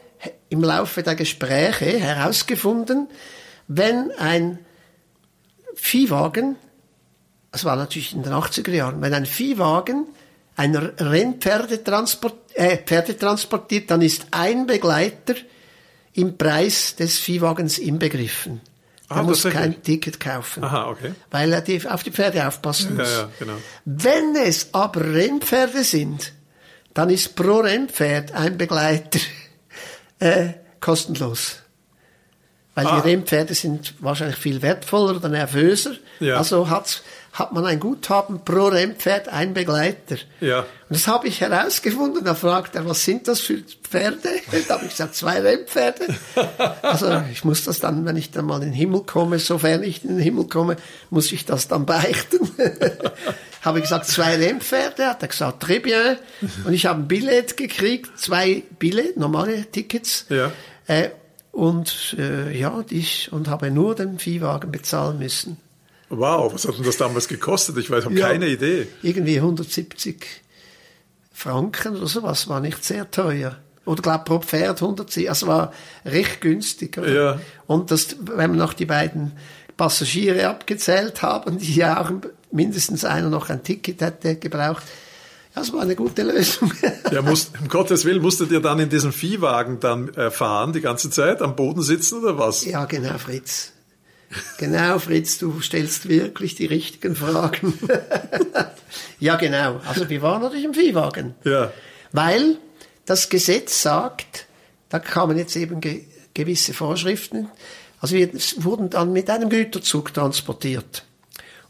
im 0.49 0.63
Laufe 0.63 1.01
der 1.01 1.15
Gespräche 1.15 1.97
herausgefunden, 1.97 3.07
wenn 3.67 4.11
ein 4.11 4.59
Viehwagen, 5.73 6.57
das 7.51 7.65
war 7.65 7.75
natürlich 7.75 8.13
in 8.13 8.21
den 8.21 8.33
80er 8.33 8.71
Jahren, 8.71 9.01
wenn 9.01 9.15
ein 9.15 9.25
Viehwagen 9.25 10.05
ein 10.55 10.75
Rennpferde 10.75 11.83
transport, 11.83 12.35
äh, 12.53 12.77
Pferde 12.77 13.17
transportiert, 13.17 13.89
dann 13.89 14.01
ist 14.03 14.27
ein 14.29 14.67
Begleiter 14.67 15.33
im 16.13 16.37
Preis 16.37 16.95
des 16.95 17.17
Viehwagens 17.17 17.79
inbegriffen. 17.79 18.61
Er 19.09 19.17
Ah, 19.17 19.23
muss 19.23 19.41
tatsächlich? 19.41 19.73
kein 19.75 19.83
Ticket 19.83 20.19
kaufen, 20.19 20.63
Aha, 20.63 20.89
okay. 20.89 21.13
weil 21.31 21.51
er 21.51 21.61
die, 21.61 21.87
auf 21.87 22.03
die 22.03 22.11
Pferde 22.11 22.47
aufpassen 22.47 22.95
Ja, 22.97 23.03
muss. 23.03 23.11
ja, 23.11 23.29
genau. 23.39 23.53
Wenn 23.85 24.35
es 24.35 24.73
aber 24.73 25.01
Rennpferde 25.13 25.83
sind, 25.83 26.33
dann 26.97 27.09
ist 27.11 27.35
pro 27.35 27.59
Rennpferd 27.59 28.31
ein 28.31 28.57
Begleiter 28.57 29.19
äh, 30.19 30.53
kostenlos. 30.79 31.57
Weil 32.73 32.87
Ah. 32.87 33.01
die 33.01 33.09
Rennpferde 33.09 33.53
sind 33.53 33.93
wahrscheinlich 33.99 34.37
viel 34.37 34.61
wertvoller 34.61 35.15
oder 35.17 35.29
nervöser. 35.29 35.93
Ja. 36.19 36.37
Also 36.37 36.69
hat's, 36.69 37.03
hat 37.37 37.53
man 37.53 37.65
ein 37.65 37.79
Guthaben 37.79 38.43
pro 38.43 38.67
Rennpferd 38.67 39.29
ein 39.29 39.53
Begleiter. 39.53 40.17
Ja. 40.41 40.61
Und 40.61 40.65
das 40.89 41.07
habe 41.07 41.27
ich 41.27 41.39
herausgefunden. 41.39 42.25
Da 42.25 42.33
fragt 42.33 42.75
er, 42.75 42.87
was 42.87 43.05
sind 43.05 43.27
das 43.27 43.41
für 43.41 43.61
Pferde? 43.83 44.29
Da 44.67 44.75
habe 44.75 44.85
ich 44.85 44.91
gesagt, 44.91 45.13
zwei 45.13 45.39
Rennpferde. 45.41 46.07
Also 46.81 47.21
ich 47.31 47.43
muss 47.43 47.63
das 47.63 47.79
dann, 47.79 48.05
wenn 48.05 48.15
ich 48.15 48.31
dann 48.31 48.45
mal 48.45 48.55
in 48.63 48.69
den 48.69 48.73
Himmel 48.73 49.01
komme, 49.01 49.37
sofern 49.37 49.83
ich 49.83 50.03
in 50.03 50.15
den 50.15 50.19
Himmel 50.19 50.47
komme, 50.47 50.77
muss 51.11 51.31
ich 51.31 51.45
das 51.45 51.67
dann 51.67 51.85
beichten. 51.85 52.39
habe 53.61 53.77
ich 53.77 53.83
gesagt, 53.83 54.07
zwei 54.07 54.35
Rennpferde, 54.37 55.05
hat 55.05 55.21
er 55.21 55.27
gesagt, 55.27 55.63
très 55.63 55.79
bien. 55.79 56.17
Und 56.65 56.73
ich 56.73 56.87
habe 56.87 57.01
ein 57.01 57.07
Billett 57.07 57.55
gekriegt, 57.55 58.17
zwei 58.19 58.63
Billett, 58.79 59.15
normale 59.17 59.65
Tickets. 59.71 60.25
Ja. 60.29 60.51
Äh, 60.87 61.09
und 61.51 62.15
äh, 62.17 62.57
ja, 62.57 62.83
ich, 62.89 63.31
und 63.31 63.47
habe 63.47 63.69
nur 63.69 63.93
den 63.93 64.17
Viehwagen 64.17 64.71
bezahlen 64.71 65.19
müssen. 65.19 65.57
Wow, 66.09 66.53
was 66.53 66.65
hat 66.67 66.77
denn 66.77 66.85
das 66.85 66.97
damals 66.97 67.27
gekostet? 67.27 67.77
Ich 67.77 67.89
weiß, 67.91 68.05
habe 68.05 68.15
Ja. 68.15 68.27
keine 68.27 68.47
Idee. 68.47 68.87
Irgendwie 69.01 69.39
170 69.41 70.25
Franken 71.33 71.95
oder 71.97 72.07
sowas, 72.07 72.47
war 72.47 72.59
nicht 72.59 72.83
sehr 72.83 73.09
teuer. 73.11 73.57
Oder 73.85 74.01
glaube 74.01 74.23
pro 74.25 74.39
Pferd 74.39 74.81
110, 74.81 75.29
also 75.29 75.47
war 75.47 75.73
recht 76.05 76.41
günstig. 76.41 76.97
Oder? 76.97 77.13
Ja. 77.13 77.39
Und 77.67 77.91
das, 77.91 78.15
wenn 78.19 78.51
wir 78.51 78.57
noch 78.57 78.73
die 78.73 78.85
beiden 78.85 79.33
Passagiere 79.77 80.47
abgezählt 80.47 81.21
haben, 81.21 81.57
die 81.59 81.75
ja 81.75 82.01
auch 82.01 82.11
mindestens 82.51 83.05
einer 83.05 83.29
noch 83.29 83.49
ein 83.49 83.63
Ticket 83.63 84.01
hätte 84.01 84.35
gebraucht. 84.35 84.83
Das 85.53 85.73
war 85.73 85.81
eine 85.81 85.95
gute 85.95 86.23
Lösung. 86.23 86.71
Ja, 87.11 87.21
muss, 87.21 87.51
um 87.59 87.67
Gottes 87.69 88.03
Willen, 88.03 88.21
musstet 88.21 88.51
ihr 88.51 88.59
dann 88.59 88.79
in 88.79 88.89
diesem 88.89 89.13
Viehwagen 89.13 89.79
dann 89.79 90.09
äh, 90.13 90.29
fahren, 90.29 90.73
die 90.73 90.81
ganze 90.81 91.09
Zeit, 91.09 91.41
am 91.41 91.55
Boden 91.55 91.81
sitzen 91.81 92.19
oder 92.19 92.37
was? 92.37 92.65
Ja, 92.65 92.83
genau, 92.85 93.17
Fritz. 93.17 93.71
Genau, 94.57 94.99
Fritz, 94.99 95.37
du 95.37 95.61
stellst 95.61 96.09
wirklich 96.09 96.55
die 96.55 96.65
richtigen 96.65 97.15
Fragen. 97.15 97.73
ja, 99.19 99.35
genau. 99.35 99.79
Also 99.87 100.09
wir 100.09 100.21
waren 100.21 100.41
natürlich 100.41 100.65
im 100.65 100.73
Viehwagen. 100.73 101.35
Ja. 101.43 101.71
Weil 102.11 102.57
das 103.05 103.29
Gesetz 103.29 103.81
sagt, 103.81 104.47
da 104.89 104.99
kamen 104.99 105.37
jetzt 105.37 105.55
eben 105.55 105.81
ge 105.81 106.03
gewisse 106.33 106.73
Vorschriften. 106.75 107.49
Also 107.99 108.15
wir 108.15 108.29
wurden 108.57 108.91
dann 108.91 109.11
mit 109.11 109.27
einem 109.27 109.49
Güterzug 109.49 110.13
transportiert. 110.13 111.03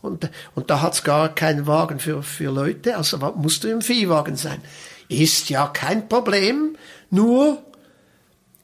Und, 0.02 0.30
und 0.56 0.70
da 0.70 0.82
hat's 0.82 1.04
gar 1.04 1.34
keinen 1.34 1.68
Wagen 1.68 2.00
für, 2.00 2.22
für 2.22 2.52
Leute, 2.52 2.98
also 2.98 3.18
musst 3.38 3.64
du 3.64 3.70
im 3.70 3.82
Viehwagen 3.82 4.36
sein. 4.36 4.62
Ist 5.08 5.50
ja 5.50 5.68
kein 5.68 6.10
Problem, 6.10 6.76
nur 7.10 7.64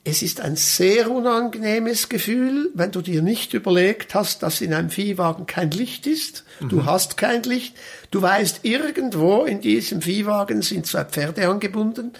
es 0.06 0.22
ist 0.22 0.42
ein 0.42 0.58
sehr 0.58 1.10
unangenehmes 1.10 2.10
Gefühl, 2.10 2.72
wenn 2.74 2.92
du 2.92 3.02
dir 3.02 3.22
nicht 3.22 3.54
überlegt 3.54 4.16
hast, 4.16 4.44
dass 4.44 4.60
in 4.60 4.74
einem 4.74 4.90
Viehwagen 4.90 5.46
kein 5.46 5.72
Licht 5.72 6.08
ist. 6.08 6.44
Mhm. 6.60 6.70
Du 6.70 6.86
hast 6.86 7.16
kein 7.16 7.44
Licht. 7.44 7.76
Du 8.12 8.22
weißt, 8.22 8.62
irgendwo 8.64 9.46
in 9.46 9.62
diesem 9.62 10.02
Viehwagen 10.02 10.62
sind 10.62 10.86
zwei 10.88 11.06
Pferde 11.06 11.48
angebunden. 11.48 12.12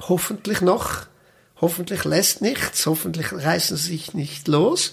Hoffentlich 0.00 0.62
noch. 0.62 1.06
Hoffentlich 1.60 2.04
lässt 2.04 2.42
nichts. 2.42 2.86
Hoffentlich 2.86 3.32
reißen 3.32 3.76
sie 3.76 3.90
sich 3.92 4.14
nicht 4.14 4.48
los. 4.48 4.92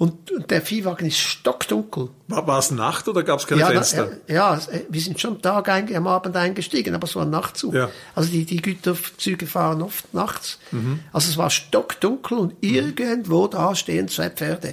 Und, 0.00 0.32
der 0.48 0.62
Viehwagen 0.62 1.06
ist 1.06 1.18
stockdunkel. 1.18 2.08
War, 2.26 2.46
war 2.46 2.58
es 2.58 2.70
Nacht 2.70 3.06
oder 3.06 3.22
gab 3.22 3.38
es 3.38 3.46
keine 3.46 3.60
ja, 3.60 3.66
Fenster? 3.66 4.12
Ja, 4.28 4.58
wir 4.88 5.00
sind 5.02 5.20
schon 5.20 5.42
Tag 5.42 5.68
ein, 5.68 5.94
am 5.94 6.06
Abend 6.06 6.34
eingestiegen, 6.36 6.94
aber 6.94 7.04
es 7.04 7.14
war 7.16 7.24
ein 7.24 7.30
Nachtzug. 7.30 7.74
Ja. 7.74 7.90
Also 8.14 8.30
die, 8.30 8.46
die 8.46 8.62
Güterzüge 8.62 9.46
fahren 9.46 9.82
oft 9.82 10.14
nachts. 10.14 10.58
Mhm. 10.70 11.00
Also 11.12 11.28
es 11.28 11.36
war 11.36 11.50
stockdunkel 11.50 12.38
und 12.38 12.54
irgendwo 12.62 13.46
da 13.46 13.74
stehen 13.74 14.08
zwei 14.08 14.30
Pferde. 14.30 14.72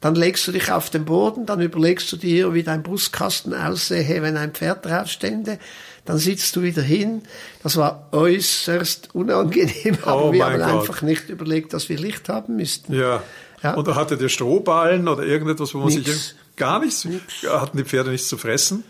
Dann 0.00 0.14
legst 0.14 0.48
du 0.48 0.52
dich 0.52 0.72
auf 0.72 0.88
den 0.88 1.04
Boden, 1.04 1.44
dann 1.44 1.60
überlegst 1.60 2.10
du 2.10 2.16
dir, 2.16 2.54
wie 2.54 2.62
dein 2.62 2.82
Brustkasten 2.82 3.52
aussähe, 3.52 4.22
wenn 4.22 4.38
ein 4.38 4.52
Pferd 4.52 4.86
draufstände. 4.86 5.58
Dann 6.06 6.16
sitzt 6.16 6.56
du 6.56 6.62
wieder 6.62 6.80
hin. 6.80 7.20
Das 7.62 7.76
war 7.76 8.08
äußerst 8.12 9.14
unangenehm, 9.14 9.98
aber 10.04 10.24
oh 10.24 10.32
wir 10.32 10.46
haben 10.46 10.58
Gott. 10.58 10.68
einfach 10.68 11.02
nicht 11.02 11.28
überlegt, 11.28 11.74
dass 11.74 11.90
wir 11.90 11.98
Licht 11.98 12.30
haben 12.30 12.56
müssten. 12.56 12.94
Ja. 12.94 13.22
Ja. 13.62 13.74
Und 13.74 13.88
da 13.88 13.94
hatte 13.94 14.16
der 14.16 14.28
Strohballen 14.28 15.08
oder 15.08 15.24
irgendetwas, 15.24 15.74
wo 15.74 15.78
man 15.78 15.88
nix. 15.88 16.04
sich 16.04 16.34
gar 16.56 16.80
nichts, 16.80 17.04
nix. 17.04 17.42
hatten 17.42 17.76
die 17.76 17.84
Pferde 17.84 18.10
nichts 18.10 18.28
zu 18.28 18.38
fressen? 18.38 18.84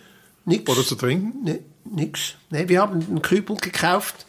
Nix. 0.45 0.71
Oder 0.71 0.83
zu 0.83 0.95
trinken? 0.95 1.33
Nee, 1.43 1.61
nix. 1.85 2.35
Nee, 2.51 2.69
wir 2.69 2.81
haben 2.81 3.01
einen 3.01 3.23
Kübel 3.23 3.57
gekauft, 3.57 4.27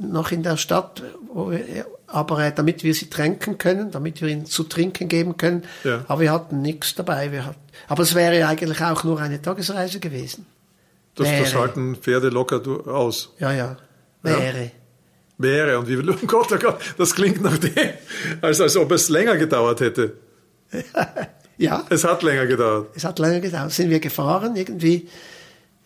noch 0.00 0.32
in 0.32 0.42
der 0.42 0.56
Stadt, 0.56 1.02
wir, 1.34 1.86
aber 2.06 2.44
äh, 2.44 2.52
damit 2.54 2.84
wir 2.84 2.94
sie 2.94 3.08
tränken 3.08 3.56
können, 3.56 3.90
damit 3.90 4.20
wir 4.20 4.28
ihnen 4.28 4.44
zu 4.44 4.64
trinken 4.64 5.08
geben 5.08 5.38
können. 5.38 5.64
Ja. 5.84 6.04
Aber 6.08 6.20
wir 6.20 6.32
hatten 6.32 6.60
nichts 6.60 6.94
dabei. 6.94 7.32
Wir 7.32 7.46
hatten, 7.46 7.60
aber 7.88 8.02
es 8.02 8.14
wäre 8.14 8.46
eigentlich 8.46 8.82
auch 8.82 9.02
nur 9.04 9.18
eine 9.18 9.40
Tagesreise 9.40 9.98
gewesen. 9.98 10.46
Das, 11.14 11.28
das 11.28 11.54
halten 11.54 11.96
Pferde 11.96 12.28
locker 12.28 12.62
aus. 12.86 13.32
Ja, 13.38 13.52
ja. 13.52 13.76
Wäre. 14.22 14.64
Ja 14.64 14.70
wäre 15.38 15.78
und 15.78 15.88
wie 15.88 15.96
viel, 15.96 16.10
oh 16.22 16.26
Gott, 16.26 16.52
oh 16.52 16.58
Gott, 16.58 16.78
das 16.98 17.14
klingt 17.14 17.42
nach 17.42 17.58
dem, 17.58 17.72
als, 18.40 18.60
als 18.60 18.76
ob 18.76 18.90
es 18.92 19.08
länger 19.08 19.36
gedauert 19.36 19.80
hätte. 19.80 20.14
ja. 21.58 21.84
Es 21.90 22.04
hat 22.04 22.22
länger 22.22 22.46
gedauert. 22.46 22.88
Es 22.94 23.04
hat 23.04 23.18
länger 23.18 23.40
gedauert. 23.40 23.72
Sind 23.72 23.90
wir 23.90 24.00
gefahren, 24.00 24.56
irgendwie, 24.56 25.08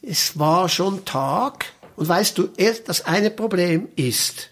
es 0.02 0.38
war 0.38 0.68
schon 0.68 1.04
Tag 1.04 1.66
und 1.96 2.08
weißt 2.08 2.38
du, 2.38 2.48
das 2.86 3.06
eine 3.06 3.30
Problem 3.30 3.88
ist, 3.96 4.50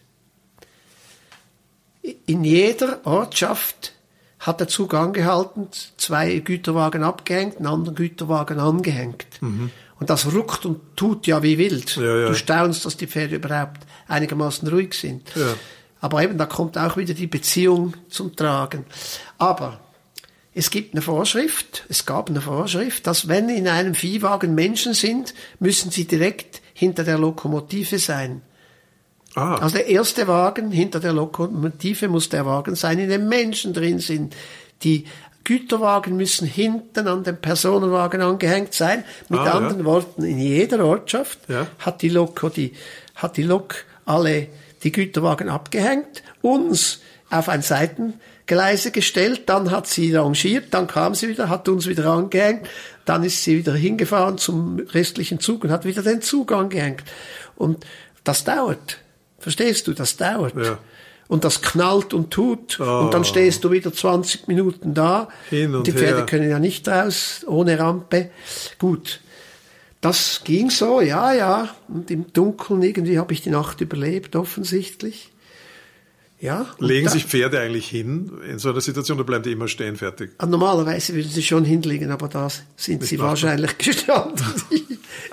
in 2.27 2.45
jeder 2.45 3.01
Ortschaft 3.05 3.93
hat 4.39 4.61
der 4.61 4.69
Zug 4.69 4.93
angehalten, 4.93 5.69
zwei 5.97 6.39
Güterwagen 6.39 7.03
abgehängt, 7.03 7.57
einen 7.57 7.67
anderen 7.67 7.95
Güterwagen 7.95 8.59
angehängt. 8.59 9.27
Mhm. 9.41 9.71
Und 10.01 10.11
das 10.11 10.33
ruckt 10.33 10.67
und 10.67 10.97
tut 10.97 11.27
ja 11.27 11.43
wie 11.43 11.59
wild. 11.59 11.97
Ja, 11.97 12.17
ja. 12.17 12.29
Du 12.29 12.35
staunst, 12.35 12.85
dass 12.85 12.97
die 12.97 13.07
Pferde 13.07 13.37
überhaupt 13.37 13.83
einigermaßen 14.09 14.67
ruhig 14.69 14.95
sind. 14.95 15.23
Ja. 15.35 15.55
Aber 16.01 16.23
eben, 16.23 16.37
da 16.37 16.47
kommt 16.47 16.77
auch 16.77 16.97
wieder 16.97 17.15
die 17.15 17.27
Beziehung 17.27 17.95
zum 18.09 18.35
Tragen. 18.37 18.85
Aber 19.39 19.81
es 20.53 20.71
gibt 20.71 20.95
eine 20.95 21.03
Vorschrift, 21.03 21.85
es 21.89 22.07
gab 22.07 22.29
eine 22.29 22.41
Vorschrift, 22.41 23.07
dass 23.07 23.27
wenn 23.29 23.49
in 23.49 23.67
einem 23.67 23.95
Viehwagen 23.95 24.55
Menschen 24.55 24.95
sind, 24.95 25.35
müssen 25.59 25.91
sie 25.91 26.07
direkt 26.07 26.61
hinter 26.75 27.05
der 27.05 27.19
Lokomotive 27.19 27.99
sein. 27.99 28.43
Ah. 29.35 29.57
Also 29.57 29.79
der 29.79 29.89
erste 29.89 30.29
Wagen 30.29 30.71
hinter 30.71 31.01
der 31.01 31.13
Lokomotive 31.13 32.09
muss 32.09 32.29
der 32.29 32.47
Wagen 32.47 32.77
sein, 32.77 32.99
in 32.99 33.09
dem 33.09 33.29
Menschen 33.29 33.73
drin 33.73 33.99
sind. 33.99 34.37
Die 34.83 35.07
Güterwagen 35.45 36.17
müssen 36.17 36.49
hinten 36.49 37.07
an 37.07 37.23
den 37.23 37.37
Personenwagen 37.37 38.23
angehängt 38.23 38.75
sein. 38.75 39.05
Mit 39.29 39.41
ah, 39.41 39.53
anderen 39.53 39.81
ja. 39.81 39.85
Worten, 39.85 40.25
in 40.25 40.39
jeder 40.39 40.85
Ortschaft 40.85 41.39
ja. 41.49 41.67
hat 41.79 42.03
die 42.03 42.09
Lok, 42.09 42.53
die, 42.57 42.73
hat 43.15 43.37
die 43.37 43.43
Lok 43.43 43.85
alle 44.07 44.49
die 44.83 44.93
Güterwagen 44.93 45.49
abgehängt, 45.49 46.23
uns 46.43 47.01
auf 47.31 47.49
ein 47.49 47.63
Seitengleise 47.63 48.91
gestellt, 48.91 49.43
dann 49.47 49.71
hat 49.71 49.87
sie 49.87 50.15
rangiert, 50.15 50.73
dann 50.73 50.87
kam 50.87 51.15
sie 51.15 51.29
wieder, 51.29 51.49
hat 51.49 51.69
uns 51.69 51.87
wieder 51.87 52.07
angehängt, 52.07 52.69
dann 53.05 53.25
ist 53.25 53.43
sie 53.43 53.59
wieder 53.59 53.75
hingefahren 53.75 54.39
zum 54.39 54.79
restlichen 54.93 55.41
Zug 55.41 55.65
und 55.65 55.71
hat 55.71 55.85
wieder 55.85 56.03
den 56.03 56.23
Zug 56.23 56.53
angehängt. 56.53 57.05
Und 57.57 57.85
das 58.25 58.45
dauert. 58.45 58.99
Verstehst 59.39 59.87
du? 59.87 59.93
Das 59.93 60.17
dauert. 60.17 60.55
Ja 60.57 60.79
und 61.29 61.45
das 61.45 61.63
knallt 61.63 62.15
und 62.15 62.31
tut 62.31 62.79
oh. 62.81 63.01
und 63.01 63.15
dann 63.15 63.23
ah. 63.23 63.25
stehst 63.25 63.65
du 63.65 63.71
wieder 63.71 63.93
20 63.93 64.49
Minuten 64.49 64.95
da. 64.95 65.29
Hin 65.51 65.75
und 65.75 65.87
die 65.87 65.93
Pferde 65.93 66.19
her. 66.19 66.27
können 66.27 66.49
ja 66.49 66.59
nicht 66.59 66.89
raus 66.89 67.45
ohne 67.47 67.79
Rampe. 67.79 68.31
Gut. 68.79 69.21
Das 70.01 70.43
ging 70.45 70.69
so, 70.69 71.01
ja, 71.01 71.33
ja. 71.33 71.75
Und 71.89 72.11
im 72.11 72.33
Dunkeln 72.33 72.83
irgendwie 72.83 73.19
habe 73.19 73.33
ich 73.33 73.41
die 73.41 73.51
Nacht 73.51 73.81
überlebt, 73.81 74.37
offensichtlich. 74.37 75.33
Ja, 76.45 76.67
Legen 76.79 77.07
da, 77.07 77.13
sich 77.13 77.25
Pferde 77.25 77.59
eigentlich 77.59 77.89
hin 77.89 78.31
in 78.47 78.59
so 78.59 78.69
einer 78.69 78.83
Situation 78.83 79.17
oder 79.17 79.25
bleiben 79.25 79.45
die 79.45 79.53
immer 79.53 79.67
stehen 79.67 79.97
fertig? 79.97 80.33
Ah, 80.37 80.45
normalerweise 80.45 81.15
würden 81.15 81.31
sie 81.31 81.43
schon 81.43 81.65
hinlegen, 81.65 82.11
aber 82.11 82.29
da 82.29 82.49
sind 82.77 83.01
Nicht 83.01 83.09
sie 83.09 83.19
wahrscheinlich 83.19 83.79
gestanden. 83.79 84.45
ich, 84.69 84.85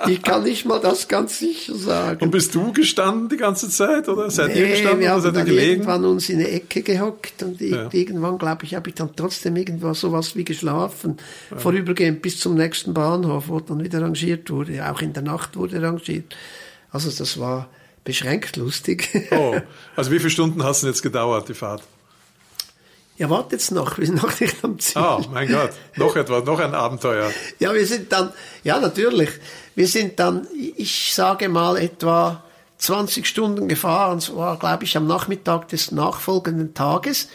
ich 0.08 0.22
kann 0.22 0.44
nicht 0.44 0.66
mal 0.66 0.80
das 0.80 1.10
ganz 1.10 1.40
sicher 1.40 1.76
sagen. 1.76 2.24
Und 2.24 2.32
bist 2.32 2.56
du 2.56 2.72
gestanden 2.72 3.28
die 3.28 3.36
ganze 3.36 3.68
Zeit 3.68 4.08
oder 4.08 4.32
seid 4.32 4.54
nee, 4.54 4.62
ihr 4.62 4.68
gestanden 4.70 5.02
wir 5.02 5.12
haben 5.12 5.20
oder 5.20 5.34
seid 5.34 5.48
ihr 5.48 5.54
gelegen? 5.54 5.72
irgendwann 5.72 6.06
uns 6.06 6.30
in 6.30 6.40
eine 6.40 6.48
Ecke 6.48 6.82
gehockt 6.82 7.44
und 7.44 7.60
ja. 7.60 7.90
irgendwann, 7.92 8.38
glaube 8.38 8.64
ich, 8.64 8.76
habe 8.76 8.88
ich 8.88 8.96
dann 8.96 9.10
trotzdem 9.14 9.58
irgendwas 9.58 10.00
sowas 10.00 10.38
wie 10.38 10.46
geschlafen, 10.46 11.18
ja. 11.50 11.58
vorübergehend 11.58 12.22
bis 12.22 12.40
zum 12.40 12.56
nächsten 12.56 12.94
Bahnhof, 12.94 13.50
wo 13.50 13.60
dann 13.60 13.84
wieder 13.84 14.02
rangiert 14.02 14.50
wurde. 14.50 14.90
Auch 14.90 15.02
in 15.02 15.12
der 15.12 15.24
Nacht 15.24 15.58
wurde 15.58 15.82
rangiert. 15.82 16.38
Also 16.90 17.12
das 17.12 17.38
war 17.38 17.68
beschränkt 18.04 18.56
lustig. 18.56 19.10
Oh, 19.32 19.60
also 19.96 20.12
wie 20.12 20.20
viele 20.20 20.30
Stunden 20.30 20.64
hast 20.64 20.84
du 20.84 20.88
jetzt 20.88 21.02
gedauert, 21.02 21.48
die 21.50 21.54
Fahrt? 21.54 21.84
Ja, 23.18 23.30
warte 23.30 23.56
jetzt 23.56 23.72
noch, 23.72 23.98
wir 23.98 24.08
sind 24.08 24.22
noch 24.22 24.40
nicht 24.40 24.64
am 24.64 24.80
Ziel. 24.80 25.02
Oh, 25.02 25.22
mein 25.32 25.48
Gott, 25.48 25.72
noch 25.96 26.16
etwas, 26.16 26.44
noch 26.44 26.60
ein 26.60 26.74
Abenteuer. 26.74 27.32
Ja, 27.60 27.74
wir 27.74 27.86
sind 27.86 28.12
dann, 28.12 28.34
ja, 28.64 28.80
natürlich, 28.80 29.30
wir 29.76 29.88
sind 29.88 30.20
dann, 30.20 30.48
ich 30.76 31.14
sage 31.14 31.48
mal, 31.48 31.78
etwa 31.78 32.44
20 32.80 33.28
Stunden 33.28 33.68
gefahren, 33.68 34.18
es 34.18 34.36
war, 34.36 34.58
glaube 34.58 34.86
ich, 34.86 34.98
am 34.98 35.06
Nachmittag 35.06 35.68
des 35.68 35.92
nachfolgenden 35.92 36.74
Tages. 36.74 37.28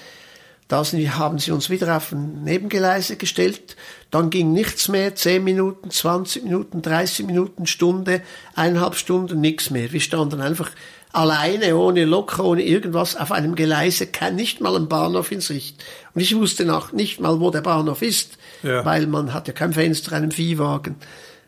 Da 0.68 0.82
haben 0.84 1.38
sie 1.38 1.52
uns 1.52 1.70
wieder 1.70 1.96
auf 1.96 2.10
ein 2.10 2.42
Nebengeleise 2.42 3.16
gestellt. 3.16 3.76
Dann 4.10 4.30
ging 4.30 4.52
nichts 4.52 4.88
mehr. 4.88 5.14
Zehn 5.14 5.44
Minuten, 5.44 5.90
20 5.90 6.42
Minuten, 6.42 6.82
30 6.82 7.26
Minuten, 7.26 7.66
Stunde, 7.66 8.20
eineinhalb 8.54 8.96
Stunden, 8.96 9.40
nichts 9.40 9.70
mehr. 9.70 9.92
Wir 9.92 10.00
standen 10.00 10.40
einfach 10.40 10.70
alleine, 11.12 11.76
ohne 11.76 12.04
Lok, 12.04 12.38
ohne 12.40 12.62
irgendwas, 12.62 13.16
auf 13.16 13.32
einem 13.32 13.54
Geleise, 13.54 14.06
kein, 14.06 14.34
nicht 14.34 14.60
mal 14.60 14.76
ein 14.76 14.88
Bahnhof 14.88 15.30
in 15.30 15.40
Sicht. 15.40 15.82
Und 16.14 16.20
ich 16.20 16.34
wusste 16.36 16.64
noch 16.64 16.92
nicht 16.92 17.20
mal, 17.20 17.40
wo 17.40 17.50
der 17.50 17.62
Bahnhof 17.62 18.02
ist, 18.02 18.36
ja. 18.62 18.84
weil 18.84 19.06
man 19.06 19.32
hat 19.32 19.46
ja 19.46 19.54
kein 19.54 19.72
Fenster, 19.72 20.14
einen 20.14 20.32
Viehwagen. 20.32 20.96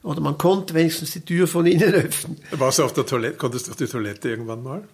Oder 0.02 0.20
man 0.20 0.38
konnte 0.38 0.74
wenigstens 0.74 1.10
die 1.10 1.20
Tür 1.20 1.46
von 1.48 1.66
innen 1.66 1.92
öffnen. 1.94 2.38
Warst 2.52 2.78
du 2.78 2.84
auf 2.84 2.92
der 2.92 3.04
Toilette? 3.04 3.36
Konntest 3.36 3.66
du 3.66 3.72
auf 3.72 3.76
die 3.76 3.86
Toilette 3.86 4.30
irgendwann 4.30 4.62
mal? 4.62 4.88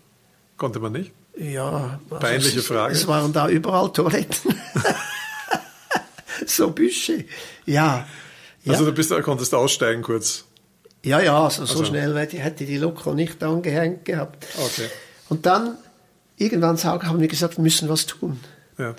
Konnte 0.57 0.81
man 0.81 0.93
nicht? 0.93 1.13
Ja. 1.37 2.01
Also 2.11 2.21
Peinliche 2.21 2.59
es, 2.61 2.67
Frage. 2.67 2.93
Es 2.93 3.07
waren 3.07 3.33
da 3.33 3.49
überall 3.49 3.93
Toiletten. 3.93 4.55
so 6.47 6.71
Büsche. 6.71 7.25
Ja. 7.67 8.07
Also 8.67 8.85
du 8.85 8.93
bist, 8.93 9.11
konntest 9.23 9.55
aussteigen 9.55 10.03
kurz. 10.03 10.45
Ja, 11.03 11.21
ja, 11.21 11.45
also, 11.45 11.63
also. 11.63 11.79
so 11.79 11.85
schnell 11.85 12.17
hätte 12.17 12.65
die 12.65 12.79
Loco 12.79 13.13
nicht 13.13 13.43
angehängt 13.43 14.07
gehabt. 14.07 14.47
Okay. 14.57 14.89
Und 15.29 15.45
dann, 15.45 15.77
irgendwann 16.37 16.83
haben 16.83 17.21
wir 17.21 17.29
gesagt, 17.29 17.59
wir 17.59 17.63
müssen 17.63 17.89
was 17.89 18.07
tun. 18.07 18.41
Ja. 18.79 18.95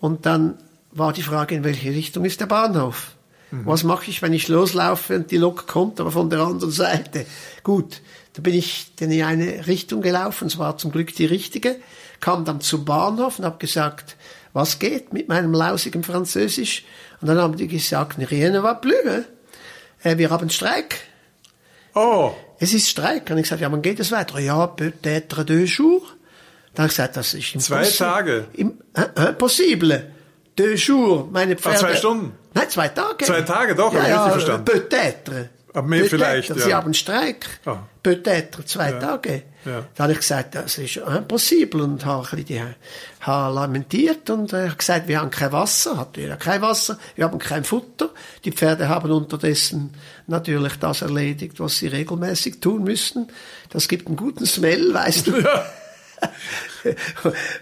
Und 0.00 0.26
dann 0.26 0.58
war 0.92 1.12
die 1.12 1.22
Frage, 1.22 1.56
in 1.56 1.64
welche 1.64 1.90
Richtung 1.90 2.24
ist 2.24 2.40
der 2.40 2.46
Bahnhof? 2.46 3.12
Mhm. 3.50 3.66
Was 3.66 3.82
mache 3.82 4.10
ich, 4.10 4.22
wenn 4.22 4.32
ich 4.32 4.48
loslaufe 4.48 5.16
und 5.16 5.30
die 5.30 5.38
Lok 5.38 5.66
kommt, 5.66 6.00
aber 6.00 6.12
von 6.12 6.30
der 6.30 6.40
anderen 6.40 6.70
Seite? 6.70 7.26
Gut, 7.64 8.00
da 8.34 8.42
bin 8.42 8.54
ich 8.54 8.92
dann 8.96 9.10
in 9.10 9.22
eine 9.22 9.66
Richtung 9.66 10.02
gelaufen, 10.02 10.46
es 10.46 10.58
war 10.58 10.76
zum 10.78 10.92
Glück 10.92 11.14
die 11.14 11.26
richtige, 11.26 11.76
kam 12.20 12.44
dann 12.44 12.60
zum 12.60 12.84
Bahnhof 12.84 13.38
und 13.38 13.44
habe 13.44 13.58
gesagt, 13.58 14.16
was 14.52 14.78
geht 14.78 15.12
mit 15.12 15.28
meinem 15.28 15.52
lausigen 15.52 16.02
Französisch? 16.02 16.84
Und 17.20 17.28
dann 17.28 17.38
haben 17.38 17.56
die 17.56 17.68
gesagt, 17.68 18.18
rien 18.18 18.52
ne 18.52 18.62
va 18.62 18.74
plus, 18.74 19.24
äh, 20.02 20.16
wir 20.18 20.30
haben 20.30 20.50
Streik. 20.50 20.96
Oh. 21.94 22.32
Es 22.58 22.72
ist 22.72 22.88
Streik. 22.88 23.30
Und 23.30 23.38
ich 23.38 23.44
gesagt, 23.44 23.60
ja, 23.60 23.70
wann 23.70 23.82
geht 23.82 24.00
es 24.00 24.12
weiter? 24.12 24.38
Ja, 24.38 24.66
peut-être 24.66 25.44
deux 25.44 25.76
jours. 25.76 26.02
Dann 26.74 26.84
habe 26.84 26.90
ich 26.90 26.96
gesagt, 26.96 27.16
das 27.16 27.34
ist 27.34 27.60
Zwei 27.60 27.84
Tage. 27.84 28.46
Im, 28.52 28.78
äh, 28.94 29.28
impossible. 29.28 30.10
Deux 30.56 30.86
jours. 30.86 31.26
Meine 31.32 31.56
Pferde. 31.56 31.78
Ach, 31.78 31.80
zwei 31.80 31.96
Stunden? 31.96 32.32
Nein, 32.54 32.70
zwei 32.70 32.88
Tage. 32.88 33.24
Zwei 33.24 33.42
Tage, 33.42 33.74
doch, 33.74 33.92
ja, 33.92 34.00
habe 34.00 34.08
ich 34.08 34.14
ja, 34.14 34.24
richtig 34.24 34.44
verstanden. 34.44 34.64
Peut-être. 34.64 35.48
Aber 35.72 35.86
mehr 35.86 36.04
vielleicht, 36.06 36.48
ja. 36.48 36.54
Sie 36.56 36.74
haben 36.74 36.94
Streik. 36.94 37.46
Ah. 37.64 37.78
Zwei 38.64 38.90
Ja. 38.90 38.98
Tage. 38.98 39.42
Ja. 39.64 39.84
Da 39.94 40.04
habe 40.04 40.12
ich 40.14 40.20
gesagt, 40.20 40.54
das 40.54 40.78
ist 40.78 40.96
impossible 40.96 41.82
und 41.82 42.04
habe 42.04 42.26
ein 42.30 42.44
bisschen 42.44 42.44
die, 42.46 42.62
habe 43.20 43.54
lamentiert 43.54 44.30
und 44.30 44.52
äh, 44.52 44.70
gesagt, 44.76 45.06
wir 45.06 45.20
haben 45.20 45.30
kein 45.30 45.52
Wasser, 45.52 45.98
hat 45.98 46.16
wir 46.16 46.34
kein 46.36 46.62
Wasser, 46.62 46.98
wir 47.14 47.24
haben 47.26 47.38
kein 47.38 47.64
Futter. 47.64 48.10
Die 48.44 48.52
Pferde 48.52 48.88
haben 48.88 49.10
unterdessen 49.10 49.94
natürlich 50.26 50.76
das 50.76 51.02
erledigt, 51.02 51.60
was 51.60 51.76
sie 51.76 51.88
regelmäßig 51.88 52.60
tun 52.60 52.84
müssten. 52.84 53.28
Das 53.68 53.86
gibt 53.86 54.06
einen 54.06 54.16
guten 54.16 54.46
Smell, 54.46 54.94
weißt 54.94 55.26
du. 55.26 55.34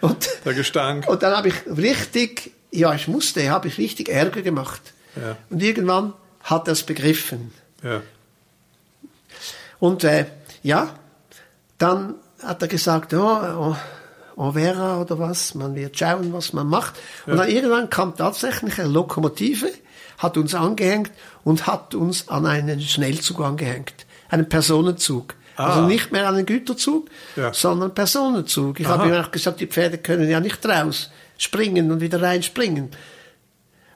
und, 0.01 0.29
Der 0.45 0.55
Gestank. 0.55 1.09
und 1.09 1.23
dann 1.23 1.37
habe 1.37 1.49
ich 1.49 1.55
richtig, 1.67 2.53
ja, 2.71 2.95
ich 2.95 3.09
musste, 3.09 3.51
habe 3.51 3.69
ich 3.69 3.79
richtig 3.79 4.09
Ärger 4.09 4.43
gemacht. 4.43 4.81
Ja. 5.17 5.37
Und 5.51 5.63
irgendwann 5.63 6.13
hat 6.43 6.69
er 6.69 6.73
es 6.73 6.85
begriffen. 6.85 7.53
Ja. 7.83 8.03
Und 9.79 10.05
äh, 10.05 10.27
ja, 10.63 10.95
dann 11.79 12.15
hat 12.43 12.63
er 12.63 12.69
gesagt, 12.69 13.15
oh, 13.15 13.19
oh, 13.19 13.77
on 14.37 14.53
verra 14.55 15.01
oder 15.01 15.19
was, 15.19 15.55
man 15.55 15.75
wird 15.75 15.99
schauen, 15.99 16.33
was 16.33 16.53
man 16.53 16.67
macht. 16.67 16.95
Und 17.27 17.37
dann 17.37 17.49
irgendwann 17.49 17.91
kam 17.91 18.17
tatsächlich 18.17 18.79
eine 18.79 18.89
Lokomotive, 18.89 19.71
hat 20.19 20.37
uns 20.37 20.55
angehängt 20.55 21.11
und 21.45 21.67
hat 21.67 21.95
uns 21.95 22.29
an 22.29 22.47
einen 22.47 22.81
Schnellzug 22.81 23.41
angehängt, 23.41 24.07
einen 24.29 24.49
Personenzug. 24.49 25.35
Ah. 25.57 25.71
Also 25.71 25.87
nicht 25.87 26.13
mehr 26.13 26.29
einen 26.29 26.47
Güterzug, 26.47 27.09
Ja. 27.35 27.53
sondern 27.53 27.93
Personenzug. 27.95 28.79
Ich 28.79 28.87
habe 28.87 29.09
ihm 29.09 29.15
auch 29.15 29.31
gesagt, 29.33 29.61
die 29.61 29.67
Pferde 29.67 29.99
können 29.99 30.29
ja 30.31 30.41
nicht 30.41 30.65
raus 30.67 31.11
springen 31.37 31.91
und 31.91 32.01
wieder 32.01 32.21
reinspringen. 32.23 32.91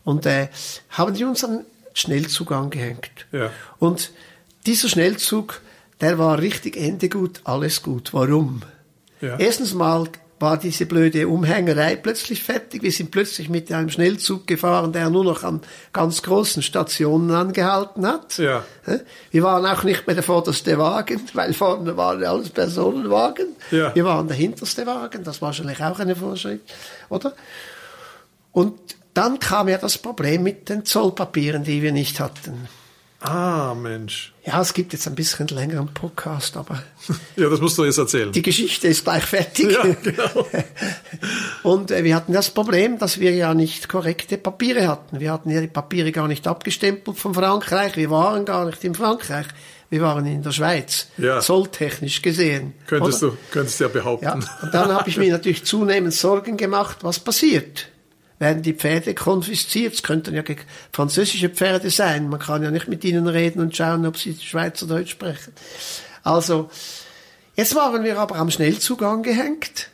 Und 0.04 0.26
äh, 0.26 0.48
haben 0.90 1.14
die 1.14 1.24
uns 1.24 1.44
einen 1.44 1.64
Schnellzug 1.94 2.52
angehängt. 2.52 3.26
Ja. 3.32 3.50
Und 3.78 4.12
dieser 4.66 4.88
Schnellzug, 4.88 5.60
der 6.00 6.18
war 6.18 6.38
richtig 6.38 6.76
Ende 6.76 7.08
gut, 7.08 7.40
alles 7.44 7.82
gut. 7.82 8.12
Warum? 8.12 8.62
Ja. 9.20 9.38
Erstens 9.38 9.74
mal 9.74 10.08
war 10.42 10.56
diese 10.56 10.86
blöde 10.86 11.28
Umhängerei 11.28 11.94
plötzlich 11.94 12.42
fertig. 12.42 12.82
Wir 12.82 12.90
sind 12.90 13.12
plötzlich 13.12 13.48
mit 13.48 13.70
einem 13.70 13.88
Schnellzug 13.88 14.46
gefahren, 14.48 14.92
der 14.92 15.08
nur 15.08 15.22
noch 15.22 15.44
an 15.44 15.60
ganz 15.92 16.20
großen 16.22 16.62
Stationen 16.62 17.30
angehalten 17.30 18.04
hat. 18.04 18.36
Ja. 18.38 18.64
Wir 19.30 19.42
waren 19.44 19.64
auch 19.64 19.84
nicht 19.84 20.04
mehr 20.04 20.14
der 20.14 20.24
vorderste 20.24 20.76
Wagen, 20.78 21.20
weil 21.34 21.54
vorne 21.54 21.96
waren 21.96 22.24
alles 22.24 22.50
Personenwagen. 22.50 23.54
Ja. 23.70 23.94
Wir 23.94 24.04
waren 24.04 24.26
der 24.26 24.36
hinterste 24.36 24.84
Wagen, 24.84 25.22
das 25.22 25.40
war 25.40 25.50
wahrscheinlich 25.50 25.80
auch 25.80 26.00
eine 26.00 26.16
Vorschrift, 26.16 26.74
oder? 27.08 27.34
Und 28.50 28.80
dann 29.14 29.38
kam 29.38 29.68
ja 29.68 29.78
das 29.78 29.98
Problem 29.98 30.42
mit 30.42 30.68
den 30.68 30.84
Zollpapieren, 30.84 31.64
die 31.64 31.82
wir 31.82 31.92
nicht 31.92 32.20
hatten. 32.20 32.68
Ah, 33.24 33.74
Mensch. 33.80 34.32
Ja, 34.44 34.60
es 34.60 34.74
gibt 34.74 34.92
jetzt 34.92 35.06
ein 35.06 35.14
bisschen 35.14 35.46
längeren 35.46 35.94
Podcast, 35.94 36.56
aber 36.56 36.82
Ja, 37.36 37.48
das 37.48 37.60
musst 37.60 37.78
du 37.78 37.84
jetzt 37.84 37.98
erzählen. 37.98 38.32
die 38.32 38.42
Geschichte 38.42 38.88
ist 38.88 39.04
gleich 39.04 39.22
fertig. 39.22 39.70
Ja, 39.70 39.82
genau. 39.84 40.46
Und 41.62 41.92
äh, 41.92 42.02
wir 42.02 42.16
hatten 42.16 42.32
das 42.32 42.50
Problem, 42.50 42.98
dass 42.98 43.20
wir 43.20 43.32
ja 43.32 43.54
nicht 43.54 43.88
korrekte 43.88 44.38
Papiere 44.38 44.88
hatten. 44.88 45.20
Wir 45.20 45.30
hatten 45.30 45.50
ja 45.50 45.60
die 45.60 45.68
Papiere 45.68 46.10
gar 46.10 46.26
nicht 46.26 46.48
abgestempelt 46.48 47.16
von 47.16 47.34
Frankreich. 47.34 47.96
Wir 47.96 48.10
waren 48.10 48.44
gar 48.44 48.66
nicht 48.66 48.82
in 48.82 48.96
Frankreich. 48.96 49.46
Wir 49.88 50.00
waren 50.00 50.26
in 50.26 50.42
der 50.42 50.50
Schweiz. 50.50 51.06
Ja. 51.16 51.38
Zolltechnisch 51.38 52.22
gesehen. 52.22 52.72
Könntest 52.88 53.22
oder? 53.22 53.32
du, 53.32 53.38
könntest 53.52 53.78
du 53.78 53.84
ja 53.84 53.88
behaupten. 53.90 54.24
Ja. 54.24 54.58
Und 54.62 54.74
dann 54.74 54.92
habe 54.92 55.08
ich 55.08 55.16
mir 55.16 55.30
natürlich 55.30 55.64
zunehmend 55.64 56.14
Sorgen 56.14 56.56
gemacht, 56.56 56.98
was 57.02 57.20
passiert. 57.20 57.86
Werden 58.42 58.62
die 58.62 58.72
Pferde 58.72 59.14
konfisziert? 59.14 59.94
Es 59.94 60.02
könnten 60.02 60.34
ja 60.34 60.42
französische 60.90 61.48
Pferde 61.48 61.90
sein. 61.90 62.28
Man 62.28 62.40
kann 62.40 62.60
ja 62.64 62.72
nicht 62.72 62.88
mit 62.88 63.04
ihnen 63.04 63.28
reden 63.28 63.60
und 63.60 63.76
schauen, 63.76 64.04
ob 64.04 64.16
sie 64.16 64.34
Schweizerdeutsch 64.34 65.12
sprechen. 65.12 65.52
Also, 66.24 66.68
jetzt 67.54 67.76
waren 67.76 68.02
wir 68.02 68.18
aber 68.18 68.34
am 68.34 68.50
Schnellzug 68.50 69.02
angehängt, 69.02 69.90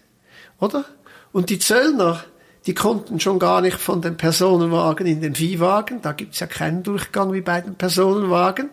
oder? 0.60 0.86
Und 1.30 1.50
die 1.50 1.58
Zöllner, 1.58 2.24
die 2.64 2.72
konnten 2.74 3.20
schon 3.20 3.38
gar 3.38 3.60
nicht 3.60 3.76
von 3.76 4.00
den 4.00 4.16
Personenwagen 4.16 5.06
in 5.06 5.20
den 5.20 5.34
Viehwagen. 5.34 6.00
Da 6.00 6.12
gibt's 6.12 6.40
ja 6.40 6.46
keinen 6.46 6.82
Durchgang 6.82 7.34
wie 7.34 7.42
bei 7.42 7.60
den 7.60 7.74
Personenwagen. 7.74 8.70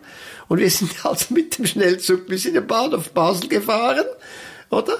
Und 0.48 0.58
wir 0.58 0.70
sind 0.70 0.94
also 1.04 1.34
mit 1.34 1.58
dem 1.58 1.66
Schnellzug 1.66 2.28
bis 2.28 2.46
in 2.46 2.54
den 2.54 2.66
Bahnhof 2.66 3.10
Basel 3.10 3.50
gefahren, 3.50 4.06
oder? 4.70 4.96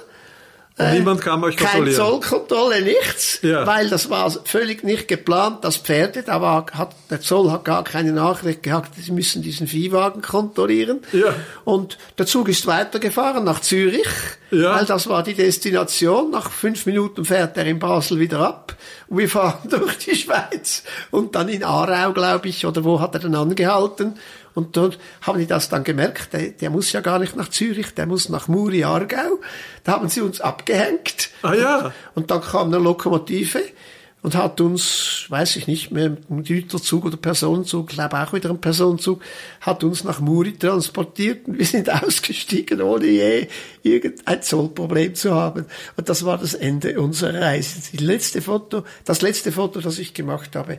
Und 0.79 0.93
niemand 0.93 1.23
kann 1.23 1.43
euch 1.43 1.57
Keine 1.57 1.71
kontrollieren. 1.91 1.97
Zollkontrolle, 1.97 2.83
nichts, 2.83 3.39
Ja. 3.41 3.67
weil 3.67 3.89
das 3.89 4.11
war 4.11 4.31
völlig 4.45 4.85
nicht 4.85 5.09
geplant, 5.09 5.65
das 5.65 5.79
Pferde, 5.79 6.23
da 6.23 6.43
war, 6.43 6.67
hat, 6.75 6.91
der 7.09 7.23
Zoll 7.23 7.51
hat 7.51 7.65
gar 7.65 7.83
keine 7.83 8.12
Nachricht 8.12 8.62
gehabt, 8.62 8.91
sie 8.95 9.11
müssen 9.12 9.41
diesen 9.41 9.67
Viehwagen 9.69 10.21
kontrollieren. 10.21 11.01
Ja. 11.12 11.35
Und 11.65 11.97
der 12.19 12.27
Zug 12.27 12.51
ist 12.51 12.67
weitergefahren 12.67 13.43
nach 13.43 13.61
Zürich, 13.61 14.07
Ja. 14.51 14.77
weil 14.77 14.85
das 14.85 15.09
war 15.09 15.23
die 15.23 15.33
Destination. 15.33 16.31
Nach 16.31 16.51
fünf 16.51 16.85
Minuten 16.85 17.25
fährt 17.25 17.57
er 17.57 17.65
in 17.65 17.79
Basel 17.79 18.19
wieder 18.21 18.41
ab 18.41 18.77
und 19.09 19.17
wir 19.17 19.31
fahren 19.31 19.67
durch 19.71 19.97
die 19.97 20.15
Schweiz 20.15 20.83
und 21.11 21.35
dann 21.37 21.49
in 21.49 21.65
Aarau, 21.65 22.12
glaube 22.12 22.49
ich, 22.49 22.67
oder 22.67 22.85
wo 22.85 23.01
hat 23.01 23.15
er 23.15 23.21
denn 23.21 23.35
angehalten? 23.35 24.19
Und 24.57 24.75
dort 24.75 24.99
haben 25.21 25.38
die 25.38 25.47
das 25.47 25.69
dann 25.69 25.85
gemerkt, 25.85 26.33
der, 26.33 26.49
der 26.49 26.71
muss 26.71 26.90
ja 26.90 27.03
gar 27.03 27.19
nicht 27.19 27.37
nach 27.37 27.51
Zürich, 27.51 27.92
der 27.95 28.07
muss 28.07 28.31
nach 28.31 28.49
Muri, 28.49 28.85
Aargau. 28.85 29.38
Da 29.85 29.92
haben 29.92 30.09
sie 30.09 30.23
uns 30.23 30.40
abgehängt. 30.40 31.29
Ah 31.42 31.55
ja. 31.55 31.92
Und 32.14 32.31
dann 32.31 32.40
kam 32.40 32.69
eine 32.69 32.79
Lokomotive 32.79 33.61
und 34.23 34.35
hat 34.35 34.62
uns, 34.62 35.27
weiß 35.29 35.57
ich 35.57 35.66
nicht 35.66 35.92
mehr, 35.92 36.16
ein 36.31 36.42
Güterzug 36.42 37.05
oder 37.05 37.19
Personenzug, 37.19 37.90
ich 37.90 37.97
glaube 37.97 38.19
auch 38.19 38.33
wieder 38.33 38.49
ein 38.49 38.61
Personenzug, 38.61 39.23
hat 39.61 39.85
uns 39.85 40.05
nach 40.05 40.21
Muri 40.21 40.57
transportiert 40.57 41.47
und 41.47 41.59
wir 41.59 41.66
sind 41.66 41.90
ausgestiegen, 42.03 42.81
ohne 42.81 43.07
je 43.07 43.49
irgendein 43.83 44.40
Zollproblem 44.42 45.14
zu 45.14 45.35
haben. 45.35 45.66
Und 45.99 46.09
das 46.09 46.25
war 46.25 46.38
das 46.38 46.55
Ende 46.55 46.99
unserer 46.99 47.42
Reise. 47.42 47.92
Die 47.92 48.03
letzte 48.03 48.40
Foto, 48.40 48.85
das 49.05 49.21
letzte 49.21 49.53
Foto, 49.53 49.81
das 49.81 49.99
ich 49.99 50.14
gemacht 50.14 50.57
habe, 50.57 50.79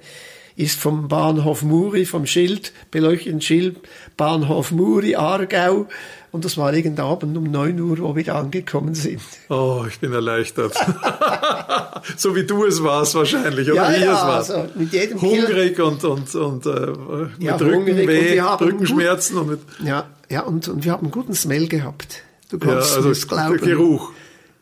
ist 0.58 0.78
vom 0.80 1.08
Bahnhof 1.08 1.62
Muri, 1.62 2.06
vom 2.06 2.26
Schild, 2.26 2.74
beleuchteten 2.92 3.40
Schild, 3.42 3.78
Bahnhof 4.18 4.72
Muri, 4.72 5.16
Aargau. 5.16 5.88
Und 6.32 6.44
das 6.46 6.58
war 6.58 6.74
irgendein 6.74 7.06
Abend 7.06 7.38
um 7.38 7.44
9 7.50 7.80
Uhr, 7.80 8.00
wo 8.00 8.16
wir 8.16 8.36
angekommen 8.36 8.94
sind. 8.96 9.22
Oh, 9.50 9.86
ich 9.88 10.00
bin 10.00 10.12
erleichtert. 10.12 10.74
so 12.18 12.36
wie 12.36 12.44
du 12.44 12.66
es 12.66 12.84
warst 12.84 13.16
wahrscheinlich, 13.16 13.72
oder 13.72 13.76
Ja, 13.92 14.00
wie 14.00 14.04
ja, 14.04 14.14
es 14.14 14.22
warst. 14.28 14.52
also 14.52 14.70
mit 14.76 14.92
jedem 14.94 15.20
Kilo- 15.20 15.48
Hungrig 15.48 15.80
und, 15.80 16.04
und, 16.04 16.36
und 16.36 16.66
äh, 16.66 16.70
mit 16.70 17.44
Ja, 17.44 17.54
und 17.56 17.62
Rückenweh, 17.62 18.42
haben 18.42 18.66
Rückenschmerzen 18.66 19.38
und 19.38 19.48
mit, 19.50 19.60
Ja, 19.84 20.06
ja, 20.30 20.42
und, 20.42 20.68
und 20.68 20.84
wir 20.84 20.92
haben 20.92 21.04
einen 21.04 21.12
guten 21.12 21.34
Smell 21.34 21.68
gehabt. 21.68 22.24
Du 22.50 22.58
ja, 22.58 22.66
kannst 22.66 22.96
also 22.98 23.10
es 23.12 23.28
glauben. 23.28 23.58
Geruch. 23.58 24.12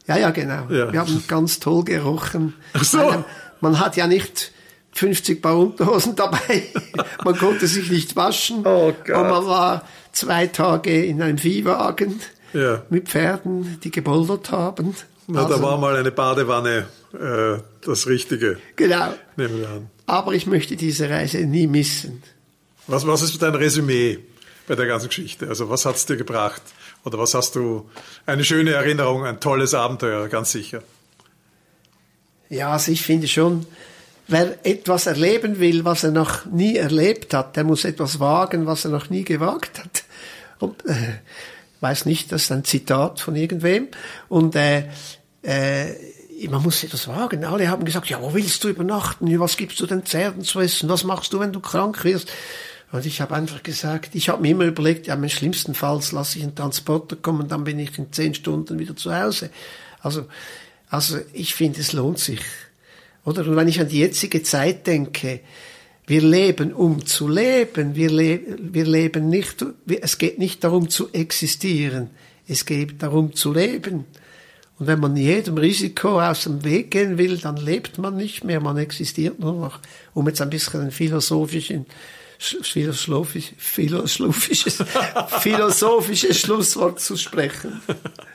Ja, 0.08 0.18
ja, 0.18 0.30
genau. 0.30 0.68
Ja. 0.70 0.92
Wir 0.94 1.00
haben 1.00 1.24
ganz 1.28 1.60
toll 1.60 1.84
gerochen. 1.84 2.54
Ach 2.74 2.84
so. 2.84 3.24
Man 3.62 3.80
hat 3.80 3.96
ja 3.98 4.06
nicht 4.08 4.52
50 4.96 5.42
Paar 5.42 5.58
Unterhosen 5.58 6.16
dabei. 6.18 6.64
man 7.24 7.38
konnte 7.38 7.68
sich 7.68 7.90
nicht 7.92 8.16
waschen. 8.16 8.66
Oh. 8.66 8.88
Und 8.88 9.08
man 9.08 9.46
war 9.46 9.88
zwei 10.12 10.48
Tage 10.48 11.06
in 11.06 11.22
einem 11.22 11.38
Viehwagen 11.38 12.20
Ja. 12.54 12.84
mit 12.90 13.10
Pferden, 13.10 13.80
die 13.84 13.92
geboldert 13.92 14.52
haben. 14.52 14.96
Na, 15.28 15.42
da 15.44 15.48
Also, 15.56 15.62
war 15.64 15.78
mal 15.78 15.96
eine 15.96 16.12
Badewanne 16.12 16.86
äh, 17.14 17.60
das 17.86 18.08
Richtige, 18.08 18.58
Genau. 18.76 19.14
nehmen 19.38 19.60
wir 19.60 19.70
an. 19.70 19.90
Aber 20.08 20.34
ich 20.34 20.46
möchte 20.48 20.76
diese 20.76 21.10
Reise 21.10 21.40
nie 21.40 21.68
missen. 21.68 22.22
Was, 22.88 23.06
was 23.08 23.22
ist 23.24 23.42
dein 23.42 23.56
Resümee 23.56 24.20
bei 24.68 24.76
der 24.76 24.86
ganzen 24.86 25.08
Geschichte? 25.08 25.48
Also 25.48 25.70
was 25.70 25.86
hat's 25.86 26.06
dir 26.06 26.16
gebracht? 26.18 26.62
Oder 27.04 27.18
was 27.18 27.34
hast 27.34 27.56
du? 27.56 27.90
Eine 28.28 28.44
schöne 28.44 28.72
Erinnerung, 28.74 29.26
ein 29.26 29.40
tolles 29.40 29.74
Abenteuer, 29.74 30.28
ganz 30.28 30.52
sicher. 30.52 30.84
Ja, 32.50 32.72
also 32.74 32.92
ich 32.92 33.02
finde 33.02 33.28
schon, 33.28 33.66
wer 34.28 34.66
etwas 34.66 35.06
erleben 35.06 35.60
will, 35.60 35.86
was 35.86 36.04
er 36.04 36.12
noch 36.12 36.46
nie 36.46 36.78
erlebt 36.78 37.34
hat, 37.34 37.56
der 37.56 37.64
muss 37.64 37.86
etwas 37.86 38.20
wagen, 38.20 38.66
was 38.66 38.86
er 38.86 38.92
noch 38.92 39.10
nie 39.10 39.24
gewagt 39.24 39.80
hat. 39.80 40.04
Und 40.60 40.86
äh, 40.86 41.20
weiß 41.82 42.06
nicht, 42.06 42.32
das 42.32 42.44
ist 42.44 42.52
ein 42.52 42.64
Zitat 42.64 43.20
von 43.20 43.36
irgendwem. 43.36 43.90
Und 44.30 44.56
äh, 44.56 44.86
äh, 45.44 45.94
man 46.50 46.64
muss 46.64 46.84
etwas 46.84 47.08
wagen. 47.08 47.46
Alle 47.46 47.70
haben 47.70 47.86
gesagt, 47.86 48.08
ja, 48.08 48.22
wo 48.22 48.34
willst 48.34 48.64
du 48.64 48.70
übernachten? 48.70 49.40
Was 49.40 49.58
gibst 49.58 49.80
du 49.80 49.86
den 49.86 50.04
Pferden 50.04 50.44
zu 50.44 50.60
essen? 50.60 50.90
Was 50.90 51.04
machst 51.04 51.34
du, 51.34 51.40
wenn 51.40 51.54
du 51.54 51.60
krank 51.60 52.04
wirst? 52.04 52.32
Und 52.92 53.06
ich 53.06 53.20
habe 53.22 53.36
einfach 53.36 53.64
gesagt, 53.64 54.16
ich 54.16 54.30
habe 54.30 54.42
mir 54.42 54.52
immer 54.52 54.66
überlegt, 54.66 55.08
ja, 55.08 55.16
im 55.16 55.28
schlimmsten 55.28 55.74
Fall 55.74 56.00
lasse 56.12 56.38
ich 56.38 56.44
einen 56.44 56.56
Transporter 56.56 57.16
kommen, 57.16 57.48
dann 57.48 57.64
bin 57.64 57.80
ich 57.80 57.98
in 57.98 58.12
zehn 58.14 58.34
Stunden 58.34 58.80
wieder 58.80 58.96
zu 58.96 59.14
Hause. 59.14 59.50
Also, 60.02 60.28
also 60.90 61.18
ich 61.34 61.56
finde, 61.56 61.82
es 61.82 61.94
lohnt 61.94 62.20
sich. 62.20 62.42
Oder? 63.26 63.48
Und 63.48 63.56
wenn 63.56 63.68
ich 63.68 63.82
an 63.82 63.90
die 63.90 64.00
jetzige 64.00 64.44
Zeit 64.44 64.88
denke, 64.88 65.42
wir 66.08 66.22
leben, 66.22 66.74
um 66.74 67.06
zu 67.06 67.28
leben. 67.28 67.96
Wir, 67.96 68.12
le 68.12 68.40
wir 68.60 68.86
leben 68.86 69.30
nicht, 69.30 69.66
es 70.02 70.18
geht 70.18 70.38
nicht 70.38 70.64
darum 70.64 70.90
zu 70.90 71.12
existieren. 71.12 72.12
Es 72.48 72.66
geht 72.66 73.02
darum 73.02 73.34
zu 73.34 73.52
leben. 73.52 74.06
Und 74.78 74.88
wenn 74.88 75.00
man 75.00 75.16
jedem 75.16 75.58
Risiko 75.58 76.22
aus 76.22 76.44
dem 76.44 76.64
Weg 76.64 76.92
gehen 76.92 77.18
will, 77.18 77.38
dann 77.38 77.58
lebt 77.58 77.98
man 77.98 78.18
nicht 78.18 78.44
mehr, 78.44 78.60
man 78.60 78.78
existiert 78.78 79.40
nur 79.40 79.54
noch. 79.54 79.80
Um 80.14 80.28
jetzt 80.28 80.42
ein 80.42 80.50
bisschen 80.50 80.82
einen 80.82 80.92
philosophischen 80.92 81.86
philosophisch, 82.40 83.54
philosophisches, 83.58 84.84
philosophisches 85.40 86.40
Schlusswort 86.40 87.00
zu 87.00 87.18
sprechen. 87.18 87.82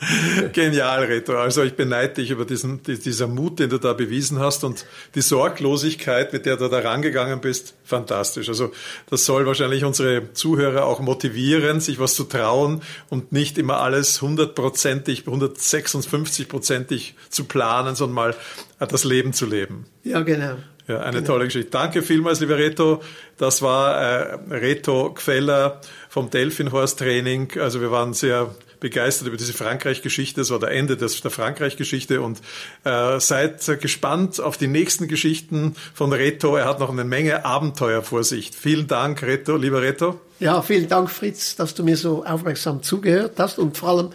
Genial, 0.53 1.05
Reto. 1.05 1.37
Also 1.37 1.63
ich 1.63 1.75
beneide 1.75 2.15
dich 2.15 2.31
über 2.31 2.45
diesen, 2.45 2.83
dieser 2.83 3.27
Mut, 3.27 3.59
den 3.59 3.71
du 3.71 3.79
da 3.79 3.93
bewiesen 3.93 4.39
hast 4.39 4.65
und 4.65 4.87
die 5.15 5.21
Sorglosigkeit, 5.21 6.33
mit 6.33 6.47
der 6.47 6.57
du 6.57 6.69
da 6.69 6.79
rangegangen 6.79 7.41
bist. 7.41 7.75
Fantastisch. 7.85 8.49
Also 8.49 8.73
das 9.09 9.27
soll 9.27 9.47
wahrscheinlich 9.47 9.85
unsere 9.85 10.33
Zuhörer 10.33 10.87
auch 10.87 11.01
motivieren, 11.01 11.81
sich 11.81 11.99
was 11.99 12.15
zu 12.15 12.25
trauen 12.25 12.83
und 13.09 13.33
nicht 13.33 13.59
immer 13.59 13.81
alles 13.81 14.23
hundertprozentig, 14.23 15.25
156-prozentig 15.25 17.15
zu 17.29 17.45
planen, 17.45 17.95
sondern 17.95 18.15
mal 18.15 18.35
das 18.79 19.05
Leben 19.05 19.33
zu 19.33 19.47
leben. 19.47 19.87
Ja, 20.05 20.21
genau. 20.23 20.57
Ja, 20.91 21.03
eine 21.03 21.19
genau. 21.19 21.35
tolle 21.35 21.45
Geschichte. 21.45 21.71
Danke 21.71 22.03
vielmals, 22.03 22.41
lieber 22.41 22.59
Reto. 22.59 23.01
Das 23.39 23.63
war 23.63 23.97
äh, 23.97 24.39
Reto 24.51 25.15
Gfeller 25.15 25.81
vom 26.09 26.31
Delfinhorst 26.31 26.99
Training. 26.99 27.61
Also 27.61 27.81
wir 27.81 27.93
waren 27.93 28.13
sehr 28.13 28.53
begeistert 28.81 29.29
über 29.29 29.37
diese 29.37 29.53
Frankreich-Geschichte. 29.53 30.41
Das 30.41 30.51
war 30.51 30.59
der 30.59 30.73
Ende 30.73 30.97
des, 30.97 31.21
der 31.21 31.31
Frankreich-Geschichte 31.31 32.23
und 32.23 32.41
äh, 32.83 33.21
seid 33.21 33.65
gespannt 33.81 34.41
auf 34.41 34.57
die 34.57 34.67
nächsten 34.67 35.07
Geschichten 35.07 35.77
von 35.95 36.13
Reto. 36.13 36.57
Er 36.57 36.65
hat 36.65 36.81
noch 36.81 36.91
eine 36.91 37.05
Menge 37.05 37.45
Abenteuer 37.45 38.03
vor 38.03 38.25
sich. 38.25 38.51
Vielen 38.51 38.89
Dank, 38.89 39.23
Reto, 39.23 39.55
lieber 39.55 39.83
Reto. 39.83 40.21
Ja, 40.41 40.61
vielen 40.61 40.89
Dank, 40.89 41.09
Fritz, 41.09 41.55
dass 41.55 41.75
du 41.75 41.85
mir 41.85 41.97
so 41.97 42.25
aufmerksam 42.25 42.83
zugehört 42.83 43.35
hast 43.39 43.61
und 43.61 43.77
vor 43.77 43.91
allem 43.91 44.11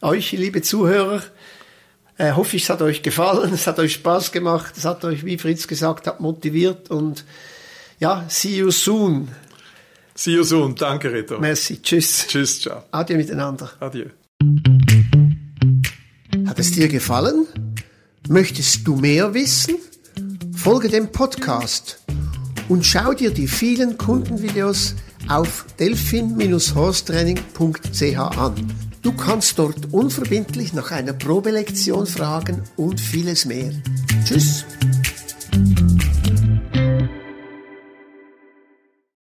euch, 0.00 0.32
liebe 0.32 0.62
Zuhörer, 0.62 1.22
äh, 2.18 2.32
hoffe 2.32 2.56
ich, 2.56 2.64
es 2.64 2.70
hat 2.70 2.82
euch 2.82 3.02
gefallen, 3.02 3.52
es 3.52 3.66
hat 3.66 3.78
euch 3.78 3.94
Spaß 3.94 4.32
gemacht, 4.32 4.74
es 4.76 4.84
hat 4.84 5.04
euch, 5.04 5.24
wie 5.24 5.38
Fritz 5.38 5.66
gesagt 5.66 6.06
hat, 6.06 6.20
motiviert 6.20 6.90
und 6.90 7.24
ja, 7.98 8.24
see 8.28 8.56
you 8.56 8.70
soon. 8.70 9.28
See 10.14 10.32
you 10.32 10.44
soon. 10.44 10.74
Danke, 10.74 11.12
Reto. 11.12 11.38
Merci. 11.38 11.80
Tschüss. 11.82 12.26
Tschüss, 12.26 12.60
ciao. 12.60 12.84
Adieu 12.90 13.16
miteinander. 13.16 13.70
Adieu. 13.80 14.06
Hat 16.46 16.58
es 16.58 16.72
dir 16.72 16.88
gefallen? 16.88 17.46
Möchtest 18.28 18.86
du 18.86 18.96
mehr 18.96 19.34
wissen? 19.34 19.76
Folge 20.54 20.88
dem 20.88 21.12
Podcast 21.12 22.02
und 22.68 22.84
schau 22.84 23.12
dir 23.12 23.30
die 23.30 23.46
vielen 23.46 23.98
Kundenvideos 23.98 24.96
auf 25.28 25.66
delphin-horstraining.ch 25.78 28.18
an. 28.18 28.95
Du 29.06 29.12
kannst 29.12 29.60
dort 29.60 29.92
unverbindlich 29.92 30.72
nach 30.72 30.90
einer 30.90 31.12
Probelektion 31.12 32.08
fragen 32.08 32.64
und 32.74 33.00
vieles 33.00 33.44
mehr. 33.44 33.70
Tschüss! 34.24 34.64